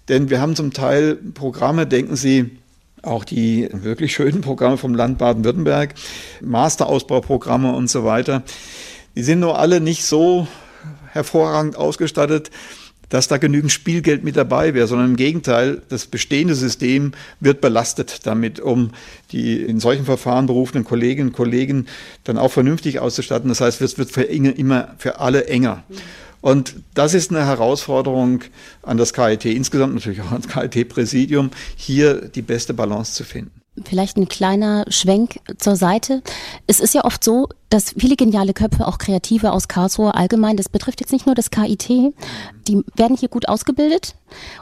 denn 0.08 0.30
wir 0.30 0.42
haben 0.42 0.56
zum 0.56 0.74
Teil 0.74 1.16
Programme, 1.16 1.88
denken 1.88 2.16
Sie, 2.16 2.52
auch 3.02 3.24
die 3.24 3.70
wirklich 3.72 4.14
schönen 4.14 4.42
Programme 4.42 4.78
vom 4.78 4.96
Land 4.96 5.18
Baden-Württemberg, 5.18 5.94
Masterausbauprogramme 6.42 7.74
und 7.74 7.90
so 7.90 8.04
weiter. 8.04 8.44
Die 9.16 9.24
sind 9.24 9.40
nur 9.40 9.60
alle 9.60 9.80
nicht 9.80 10.04
so 10.04 10.48
hervorragend 11.12 11.78
ausgestattet, 11.78 12.52
dass 13.10 13.28
da 13.28 13.38
genügend 13.38 13.72
Spielgeld 13.72 14.24
mit 14.24 14.36
dabei 14.36 14.74
wäre, 14.74 14.88
sondern 14.88 15.12
im 15.12 15.16
Gegenteil, 15.16 15.82
das 15.90 16.08
bestehende 16.08 16.56
System 16.56 17.12
wird 17.40 17.62
belastet 17.62 18.26
damit, 18.26 18.60
um 18.60 18.92
die 19.32 19.62
in 19.62 19.80
solchen 19.80 20.06
Verfahren 20.06 20.48
berufenen 20.48 20.84
Kolleginnen 20.84 21.30
und 21.30 21.36
Kollegen 21.36 21.86
dann 22.24 22.38
auch 22.38 22.52
vernünftig 22.52 23.00
auszustatten. 23.00 23.50
Das 23.50 23.62
heißt, 23.62 23.82
es 23.82 23.98
wird 23.98 24.10
für 24.10 24.24
immer 24.24 24.96
für 24.98 25.20
alle 25.20 25.46
enger. 25.46 25.84
Und 26.46 26.76
das 26.94 27.16
ist 27.16 27.32
eine 27.32 27.44
Herausforderung 27.44 28.42
an 28.84 28.98
das 28.98 29.14
KIT 29.14 29.46
insgesamt, 29.46 29.96
natürlich 29.96 30.22
auch 30.22 30.32
ans 30.32 30.48
KIT-Präsidium, 30.48 31.50
hier 31.76 32.30
die 32.30 32.44
beste 32.44 32.76
Balance 32.76 33.14
zu 33.14 33.24
finden. 33.24 33.50
Vielleicht 33.84 34.16
ein 34.16 34.28
kleiner 34.28 34.86
Schwenk 34.90 35.40
zur 35.58 35.76
Seite. 35.76 36.22
Es 36.68 36.80
ist 36.80 36.94
ja 36.94 37.04
oft 37.04 37.24
so, 37.24 37.50
dass 37.70 37.96
viele 37.98 38.16
geniale 38.16 38.54
Köpfe, 38.54 38.88
auch 38.88 39.00
Kreative 39.00 39.54
aus 39.54 39.68
Karlsruhe 39.68 40.14
allgemein, 40.14 40.56
das 40.56 40.70
betrifft 40.70 41.00
jetzt 41.02 41.12
nicht 41.12 41.26
nur 41.26 41.34
das 41.34 41.50
KIT, 41.50 41.90
die 41.90 42.84
werden 42.96 43.18
hier 43.18 43.30
gut 43.30 43.50
ausgebildet 43.50 44.14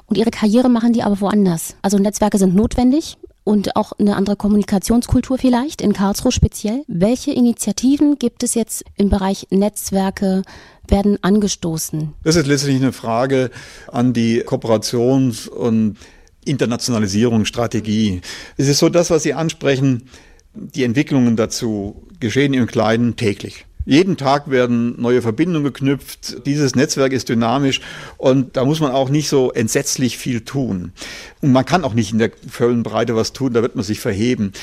und 0.06 0.18
ihre 0.18 0.32
Karriere 0.32 0.70
machen 0.70 0.94
die 0.94 1.04
aber 1.04 1.20
woanders. 1.20 1.76
Also 1.82 1.98
Netzwerke 1.98 2.38
sind 2.38 2.56
notwendig 2.56 3.18
und 3.44 3.76
auch 3.76 3.94
eine 3.94 4.16
andere 4.16 4.36
Kommunikationskultur 4.36 5.38
vielleicht, 5.38 5.82
in 5.82 5.94
Karlsruhe 5.94 6.32
speziell. 6.32 6.84
Welche 6.88 7.32
Initiativen 7.32 8.18
gibt 8.18 8.44
es 8.44 8.54
jetzt 8.54 8.84
im 8.96 9.10
Bereich 9.10 9.48
Netzwerke, 9.50 10.44
werden 10.88 11.18
angestoßen? 11.22 12.14
Das 12.24 12.36
ist 12.36 12.48
letztlich 12.48 12.76
eine 12.76 12.94
Frage 12.94 13.52
an 13.88 14.14
die 14.14 14.44
Kooperations- 14.44 15.48
und 15.48 15.98
Internationalisierungsstrategie. 16.46 18.22
Es 18.58 18.68
ist 18.68 18.80
so 18.80 18.90
das, 18.90 19.10
was 19.10 19.24
Sie 19.24 19.34
ansprechen, 19.34 20.10
die 20.54 20.84
Entwicklungen 20.84 21.36
dazu 21.36 22.04
geschehen 22.20 22.54
im 22.54 22.68
Kleinen 22.68 23.16
täglich. 23.16 23.66
Jeden 23.86 24.16
Tag 24.16 24.50
werden 24.50 25.02
neue 25.02 25.22
Verbindungen 25.22 25.66
geknüpft. 25.66 26.46
Dieses 26.46 26.76
Netzwerk 26.76 27.12
ist 27.12 27.28
dynamisch 27.28 27.82
und 28.18 28.56
da 28.56 28.64
muss 28.64 28.80
man 28.80 28.92
auch 28.92 29.10
nicht 29.10 29.28
so 29.28 29.52
entsetzlich 29.52 30.18
viel 30.18 30.42
tun. 30.42 30.94
Und 31.42 31.52
man 31.52 31.66
kann 31.66 31.84
auch 31.84 31.94
nicht 31.94 32.14
in 32.14 32.20
der 32.20 32.32
vollen 32.50 32.84
Breite 32.84 33.16
was 33.16 33.34
tun, 33.34 33.54
da 33.54 33.62
wird 33.62 33.76
man 33.76 33.84
sich 33.84 34.00
verheben. 34.00 34.54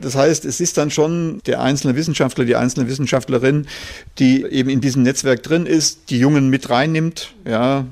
Das 0.00 0.14
heißt, 0.14 0.44
es 0.44 0.60
ist 0.60 0.78
dann 0.78 0.90
schon 0.90 1.40
der 1.46 1.60
einzelne 1.60 1.96
Wissenschaftler, 1.96 2.44
die 2.44 2.56
einzelne 2.56 2.88
Wissenschaftlerin, 2.88 3.66
die 4.18 4.44
eben 4.44 4.70
in 4.70 4.80
diesem 4.80 5.02
Netzwerk 5.02 5.42
drin 5.42 5.66
ist, 5.66 6.10
die 6.10 6.18
Jungen 6.18 6.48
mit 6.48 6.70
reinnimmt, 6.70 7.34
ja, 7.44 7.84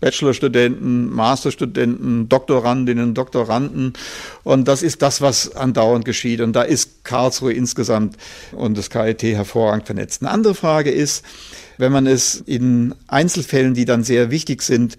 Bachelorstudenten, 0.00 1.12
Masterstudenten, 1.12 2.28
Doktorandinnen, 2.28 3.14
Doktoranden. 3.14 3.94
Und 4.44 4.68
das 4.68 4.82
ist 4.82 5.02
das, 5.02 5.20
was 5.20 5.56
andauernd 5.56 6.04
geschieht. 6.04 6.40
Und 6.40 6.54
da 6.54 6.62
ist 6.62 7.04
Karlsruhe 7.04 7.52
insgesamt 7.52 8.16
und 8.52 8.78
das 8.78 8.90
KIT 8.90 9.22
hervorragend 9.22 9.86
vernetzt. 9.86 10.22
Eine 10.22 10.30
andere 10.30 10.54
Frage 10.54 10.90
ist, 10.90 11.24
wenn 11.78 11.92
man 11.92 12.06
es 12.06 12.36
in 12.46 12.94
Einzelfällen, 13.06 13.74
die 13.74 13.84
dann 13.84 14.04
sehr 14.04 14.30
wichtig 14.30 14.62
sind, 14.62 14.96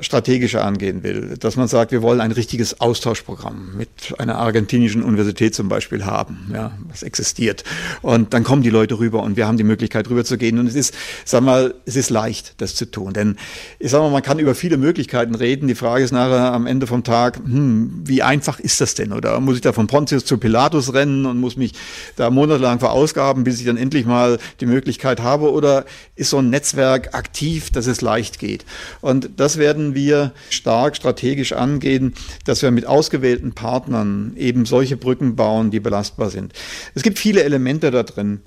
strategischer 0.00 0.64
angehen 0.64 1.02
will, 1.02 1.36
dass 1.38 1.56
man 1.56 1.68
sagt, 1.68 1.90
wir 1.90 2.02
wollen 2.02 2.20
ein 2.20 2.32
richtiges 2.32 2.80
Austauschprogramm 2.80 3.76
mit 3.76 3.88
einer 4.18 4.36
argentinischen 4.36 5.02
Universität 5.02 5.54
zum 5.54 5.68
Beispiel 5.68 6.04
haben, 6.04 6.50
ja, 6.52 6.72
was 6.88 7.02
existiert. 7.02 7.64
Und 8.02 8.34
dann 8.34 8.44
kommen 8.44 8.62
die 8.62 8.70
Leute 8.70 8.98
rüber 8.98 9.22
und 9.22 9.36
wir 9.36 9.46
haben 9.46 9.56
die 9.56 9.64
Möglichkeit 9.64 10.10
rüber 10.10 10.24
zu 10.24 10.36
gehen. 10.36 10.58
Und 10.58 10.66
es 10.66 10.74
ist, 10.74 10.94
sag 11.24 11.42
mal, 11.42 11.74
es 11.86 11.96
ist 11.96 12.10
leicht, 12.10 12.54
das 12.58 12.74
zu 12.74 12.90
tun. 12.90 13.14
Denn 13.14 13.36
ich 13.78 13.90
sag 13.90 14.00
mal, 14.00 14.10
man 14.10 14.22
kann 14.22 14.38
über 14.38 14.54
viele 14.54 14.76
Möglichkeiten 14.76 15.34
reden. 15.34 15.66
Die 15.66 15.74
Frage 15.74 16.04
ist 16.04 16.12
nachher 16.12 16.52
am 16.52 16.66
Ende 16.66 16.86
vom 16.86 17.02
Tag, 17.02 17.38
hm, 17.38 18.02
wie 18.04 18.22
einfach 18.22 18.60
ist 18.60 18.80
das 18.80 18.94
denn? 18.94 19.12
Oder 19.12 19.40
muss 19.40 19.56
ich 19.56 19.62
da 19.62 19.72
von 19.72 19.86
Pontius 19.86 20.24
zu 20.24 20.36
Pilatus 20.36 20.92
rennen 20.92 21.24
und 21.24 21.38
muss 21.38 21.56
mich 21.56 21.72
da 22.16 22.30
monatelang 22.30 22.80
verausgaben, 22.80 23.44
bis 23.44 23.60
ich 23.60 23.66
dann 23.66 23.76
endlich 23.76 24.04
mal 24.04 24.38
die 24.60 24.66
Möglichkeit 24.66 25.20
habe? 25.20 25.52
Oder 25.52 25.86
ist 26.16 26.30
so 26.30 26.38
ein 26.38 26.50
Netzwerk 26.50 27.14
aktiv, 27.14 27.70
dass 27.70 27.86
es 27.86 28.02
leicht 28.02 28.38
geht? 28.38 28.66
Und 29.00 29.30
das 29.36 29.56
werden 29.56 29.85
werden 29.86 29.94
wir 29.94 30.32
stark 30.50 30.96
strategisch 30.96 31.52
angehen, 31.52 32.14
dass 32.44 32.62
wir 32.62 32.70
mit 32.70 32.86
ausgewählten 32.86 33.52
Partnern 33.52 34.32
eben 34.36 34.66
solche 34.66 34.96
Brücken 34.96 35.36
bauen, 35.36 35.70
die 35.70 35.80
belastbar 35.80 36.30
sind. 36.30 36.52
Es 36.94 37.02
gibt 37.02 37.18
viele 37.18 37.44
Elemente 37.44 37.90
da 37.90 38.02
drin. 38.02 38.40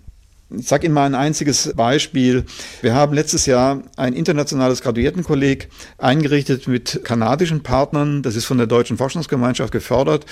Ich 0.52 0.67
sage 0.67 0.88
Ihnen 0.88 0.95
mal 0.95 1.06
ein 1.06 1.13
einziges 1.13 1.73
Beispiel. 1.75 2.43
Wir 2.82 2.95
haben 2.95 3.13
letztes 3.13 3.45
Jahr 3.45 3.84
ein 3.97 4.13
internationales 4.13 4.82
Graduiertenkolleg 4.82 5.69
eingerichtet 5.99 6.67
mit 6.67 7.02
kanadischen 7.04 7.62
Partnern. 7.62 8.23
Das 8.23 8.36
ist 8.36 8.45
von 8.45 8.58
der 8.58 8.65
Deutschen 8.65 8.97
Forschungsgemeinschaft 8.97 9.71
gefördert. 9.71 10.25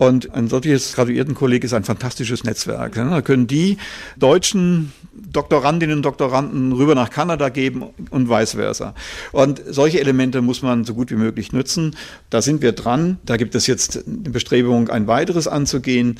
Und 0.00 0.34
ein 0.34 0.48
solches 0.48 0.94
Graduiertenkolleg 0.94 1.62
ist 1.62 1.74
ein 1.74 1.84
fantastisches 1.84 2.42
Netzwerk. 2.42 2.94
Da 2.94 3.20
können 3.20 3.46
die 3.46 3.76
deutschen 4.16 4.92
Doktorandinnen 5.12 5.98
und 5.98 6.02
Doktoranden 6.06 6.72
rüber 6.72 6.94
nach 6.94 7.10
Kanada 7.10 7.50
geben 7.50 7.84
und 8.08 8.30
vice 8.30 8.52
versa. 8.52 8.94
Und 9.30 9.60
solche 9.68 10.00
Elemente 10.00 10.40
muss 10.40 10.62
man 10.62 10.86
so 10.86 10.94
gut 10.94 11.10
wie 11.10 11.16
möglich 11.16 11.52
nutzen. 11.52 11.96
Da 12.30 12.40
sind 12.40 12.62
wir 12.62 12.72
dran. 12.72 13.18
Da 13.26 13.36
gibt 13.36 13.54
es 13.54 13.66
jetzt 13.66 14.02
eine 14.06 14.30
Bestrebung, 14.30 14.88
ein 14.88 15.06
weiteres 15.06 15.46
anzugehen. 15.46 16.18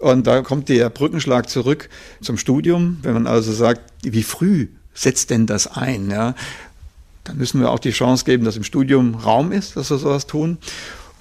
Und 0.00 0.26
da 0.26 0.42
kommt 0.42 0.68
der 0.68 0.90
Brückenschlag 0.90 1.48
zurück 1.48 1.88
zum 2.20 2.36
Studium. 2.36 2.98
Wenn 3.02 3.14
man 3.14 3.28
also 3.28 3.52
sagt, 3.52 3.92
wie 4.02 4.24
früh 4.24 4.66
setzt 4.92 5.30
denn 5.30 5.46
das 5.46 5.68
ein? 5.68 6.10
Ja? 6.10 6.34
Dann 7.22 7.38
müssen 7.38 7.60
wir 7.60 7.70
auch 7.70 7.78
die 7.78 7.92
Chance 7.92 8.24
geben, 8.24 8.44
dass 8.44 8.56
im 8.56 8.64
Studium 8.64 9.14
Raum 9.14 9.52
ist, 9.52 9.76
dass 9.76 9.88
wir 9.88 9.98
sowas 9.98 10.26
tun. 10.26 10.58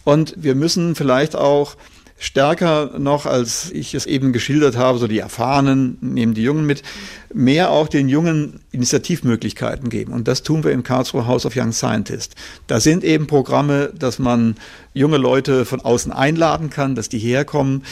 Und 0.06 0.34
wir 0.38 0.56
müssen 0.56 0.95
vielleicht 0.95 1.36
auch 1.36 1.76
stärker 2.19 2.99
noch, 2.99 3.25
als 3.25 3.71
ich 3.71 3.95
es 3.95 4.05
eben 4.05 4.34
geschildert 4.34 4.75
habe, 4.75 4.99
so 4.99 5.08
die 5.08 5.19
Erfahrenen 5.19 5.97
nehmen 6.01 6.34
die 6.34 6.43
Jungen 6.43 6.65
mit, 6.65 6.84
mehr 7.34 7.71
auch 7.71 7.88
den 7.88 8.10
Jungen 8.10 8.60
Initiativmöglichkeiten 8.71 9.89
geben. 9.89 10.12
Und 10.12 10.27
das 10.27 10.43
tun 10.43 10.63
wir 10.63 10.71
im 10.71 10.84
Karlsruhe 10.84 11.25
House 11.25 11.45
of 11.45 11.55
Young 11.55 11.71
Scientists. 11.71 12.36
Da 12.67 12.82
sind 12.82 13.05
eben 13.05 13.25
Programme, 13.25 13.91
dass 13.97 14.19
man 14.19 14.58
junge 14.93 15.17
Leute 15.17 15.63
von 15.63 15.79
außen 15.79 16.12
einladen 16.12 16.69
kann, 16.69 16.93
dass 16.93 17.08
die 17.08 17.19
herkommen. 17.19 17.84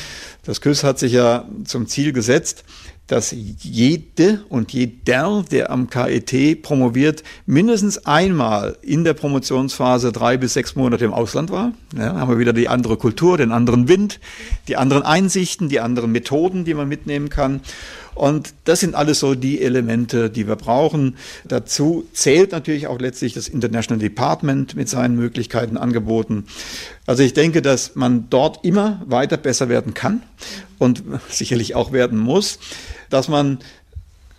Das 0.44 0.60
KÜS 0.60 0.84
hat 0.84 1.00
sich 1.00 1.14
ja 1.14 1.46
zum 1.64 1.88
Ziel 1.88 2.12
gesetzt, 2.12 2.66
dass 3.08 3.34
jede 3.34 4.44
und 4.50 4.74
jeder, 4.74 5.44
der 5.50 5.72
am 5.72 5.90
KET 5.90 6.62
promoviert, 6.62 7.24
mindestens 7.46 8.06
einmal 8.06 8.78
in 8.82 9.04
der 9.04 9.14
Promotionsphase 9.14 10.12
drei 10.12 10.38
bis 10.38 10.54
sechs 10.54 10.76
Monate 10.76 11.06
im 11.06 11.14
Ausland 11.14 11.50
war. 11.50 11.72
Ja, 11.98 12.16
haben 12.16 12.30
wir 12.30 12.40
wieder 12.40 12.54
die 12.54 12.68
andere 12.68 12.98
Kultur, 12.98 13.38
den 13.38 13.52
anderen 13.52 13.88
Wind, 13.88 14.20
die 14.68 14.76
anderen 14.76 15.04
Einsichten, 15.04 15.70
die 15.70 15.80
anderen 15.80 16.12
Methoden, 16.12 16.66
die 16.66 16.74
man 16.74 16.88
mitnehmen 16.88 17.30
kann. 17.30 17.62
Und 18.18 18.56
das 18.64 18.80
sind 18.80 18.96
alles 18.96 19.20
so 19.20 19.36
die 19.36 19.62
Elemente, 19.62 20.32
die 20.32 20.48
wir 20.48 20.56
brauchen. 20.56 21.18
Dazu 21.48 22.08
zählt 22.14 22.52
natürlich 22.52 22.88
auch 22.88 23.00
letztlich 23.00 23.34
das 23.34 23.48
International 23.48 24.00
Department 24.00 24.76
mit 24.76 24.90
seinen 24.90 25.16
Möglichkeiten 25.16 25.78
angeboten. 25.78 26.46
Also 27.06 27.22
ich 27.22 27.34
denke, 27.34 27.62
dass 27.62 27.96
man 27.96 28.28
dort 28.32 28.66
immer 28.66 29.04
weiter 29.06 29.38
besser 29.38 29.70
werden 29.70 29.94
kann 29.94 30.24
und 30.80 31.04
sicherlich 31.30 31.76
auch 31.76 31.92
werden 31.92 32.18
muss, 32.18 32.58
dass 33.10 33.28
man 33.28 33.60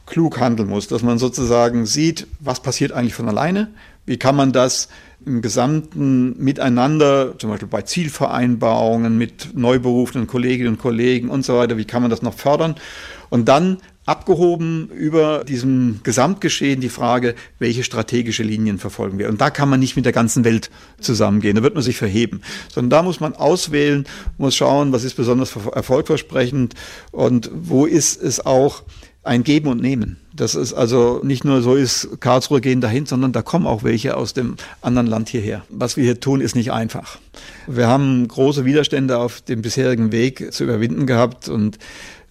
klug 0.06 0.40
handeln 0.40 0.68
muss, 0.68 0.88
dass 0.88 1.02
man 1.02 1.18
sozusagen 1.18 1.86
sieht, 1.86 2.26
was 2.40 2.60
passiert 2.60 2.92
eigentlich 2.92 3.14
von 3.14 3.28
alleine, 3.28 3.68
wie 4.06 4.16
kann 4.16 4.36
man 4.36 4.52
das 4.52 4.88
im 5.26 5.42
gesamten 5.42 6.42
Miteinander, 6.42 7.38
zum 7.38 7.50
Beispiel 7.50 7.68
bei 7.68 7.82
Zielvereinbarungen 7.82 9.18
mit 9.18 9.50
neu 9.54 9.78
berufenen 9.78 10.26
Kolleginnen 10.26 10.74
und 10.74 10.78
Kollegen 10.78 11.28
und 11.28 11.44
so 11.44 11.58
weiter, 11.58 11.76
wie 11.76 11.84
kann 11.84 12.02
man 12.02 12.10
das 12.10 12.22
noch 12.22 12.34
fördern? 12.34 12.76
Und 13.28 13.48
dann 13.48 13.78
abgehoben 14.08 14.88
über 14.88 15.44
diesem 15.44 16.00
Gesamtgeschehen 16.02 16.80
die 16.80 16.88
Frage, 16.88 17.34
welche 17.58 17.84
strategische 17.84 18.42
Linien 18.42 18.78
verfolgen 18.78 19.18
wir. 19.18 19.28
Und 19.28 19.40
da 19.40 19.50
kann 19.50 19.68
man 19.68 19.80
nicht 19.80 19.96
mit 19.96 20.06
der 20.06 20.12
ganzen 20.12 20.44
Welt 20.44 20.70
zusammengehen, 20.98 21.56
da 21.56 21.62
wird 21.62 21.74
man 21.74 21.82
sich 21.82 21.98
verheben, 21.98 22.40
sondern 22.72 22.90
da 22.90 23.02
muss 23.02 23.20
man 23.20 23.34
auswählen, 23.34 24.06
muss 24.38 24.56
schauen, 24.56 24.92
was 24.92 25.04
ist 25.04 25.14
besonders 25.14 25.54
erfolgversprechend 25.54 26.74
und 27.12 27.50
wo 27.52 27.84
ist 27.84 28.22
es 28.22 28.44
auch 28.44 28.82
ein 29.24 29.44
Geben 29.44 29.68
und 29.68 29.82
Nehmen. 29.82 30.16
Das 30.34 30.54
ist 30.54 30.72
also 30.72 31.20
nicht 31.22 31.44
nur 31.44 31.60
so 31.60 31.74
ist, 31.74 32.20
Karlsruhe 32.20 32.62
gehen 32.62 32.80
dahin, 32.80 33.04
sondern 33.04 33.32
da 33.32 33.42
kommen 33.42 33.66
auch 33.66 33.82
welche 33.82 34.16
aus 34.16 34.32
dem 34.32 34.56
anderen 34.80 35.06
Land 35.06 35.28
hierher. 35.28 35.64
Was 35.68 35.98
wir 35.98 36.04
hier 36.04 36.18
tun, 36.18 36.40
ist 36.40 36.56
nicht 36.56 36.72
einfach. 36.72 37.18
Wir 37.66 37.88
haben 37.88 38.26
große 38.26 38.64
Widerstände 38.64 39.18
auf 39.18 39.42
dem 39.42 39.60
bisherigen 39.60 40.12
Weg 40.12 40.52
zu 40.52 40.64
überwinden 40.64 41.06
gehabt 41.06 41.48
und 41.48 41.78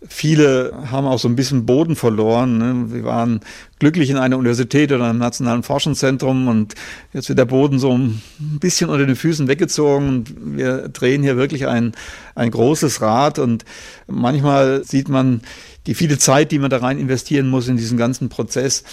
Viele 0.08 0.74
haben 0.92 1.08
auch 1.08 1.18
so 1.18 1.28
ein 1.28 1.36
bisschen 1.36 1.66
Boden 1.66 1.96
verloren. 1.96 2.58
Ne? 2.60 2.94
Wir 2.94 3.04
waren 3.04 3.40
glücklich 3.80 4.12
in 4.12 4.18
einer 4.18 4.38
Universität 4.38 4.92
oder 4.92 5.06
einem 5.06 5.18
nationalen 5.18 5.64
Forschungszentrum 5.64 6.48
und 6.48 6.76
jetzt 7.14 7.30
wird 7.30 7.40
der 7.40 7.46
Boden 7.46 7.80
so 7.80 7.98
ein 7.98 8.22
bisschen 8.60 8.92
unter 8.92 9.08
den 9.08 9.16
Füßen 9.16 9.48
weggezogen 9.48 10.08
und 10.10 10.58
wir 10.58 10.90
drehen 10.90 11.24
hier 11.24 11.36
wirklich 11.36 11.66
ein, 11.66 11.94
ein 12.36 12.52
großes 12.52 13.02
Rad 13.02 13.40
und 13.40 13.66
manchmal 14.06 14.84
sieht 14.84 15.10
man 15.10 15.42
die 15.88 15.96
viele 15.96 16.20
Zeit, 16.20 16.52
die 16.52 16.60
man 16.60 16.70
da 16.70 16.78
rein 16.78 17.00
investieren 17.00 17.48
muss 17.48 17.68
in 17.68 17.78
diesen 17.78 17.98
ganzen 17.98 18.30
Prozess. 18.30 18.84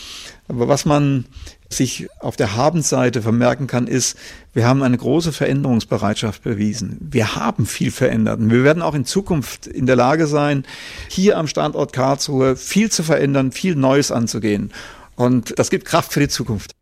Aber 0.49 0.69
was 0.69 0.85
man 0.85 1.27
sich 1.68 2.09
auf 2.20 2.37
der 2.37 2.57
Habenseite 2.57 3.22
vermerken 3.22 3.66
kann, 3.66 3.87
ist, 3.87 4.16
wir 4.53 4.66
haben 4.66 4.83
eine 4.83 4.96
große 4.96 5.33
Veränderungsbereitschaft 5.33 6.42
bewiesen. 6.42 6.98
Wir 7.00 7.37
haben 7.37 7.66
viel 7.66 7.90
verändert. 7.90 8.40
Und 8.40 8.50
wir 8.50 8.64
werden 8.64 8.83
auch 8.83 8.94
in 8.94 9.05
Zukunft 9.05 9.66
in 9.66 9.87
der 9.87 9.96
Lage 9.96 10.27
sein, 10.27 10.64
hier 11.09 11.38
am 11.38 11.46
Standort 11.46 11.92
Karlsruhe 11.92 12.57
viel 12.57 12.90
zu 12.90 13.03
verändern, 13.03 13.53
viel 13.53 13.74
Neues 13.74 14.12
anzugehen. 14.12 14.72
Und 15.16 15.59
das 15.59 15.70
gibt 15.70 15.85
Kraft 15.85 16.12
für 16.12 16.20
die 16.20 16.29
Zukunft. 16.29 16.72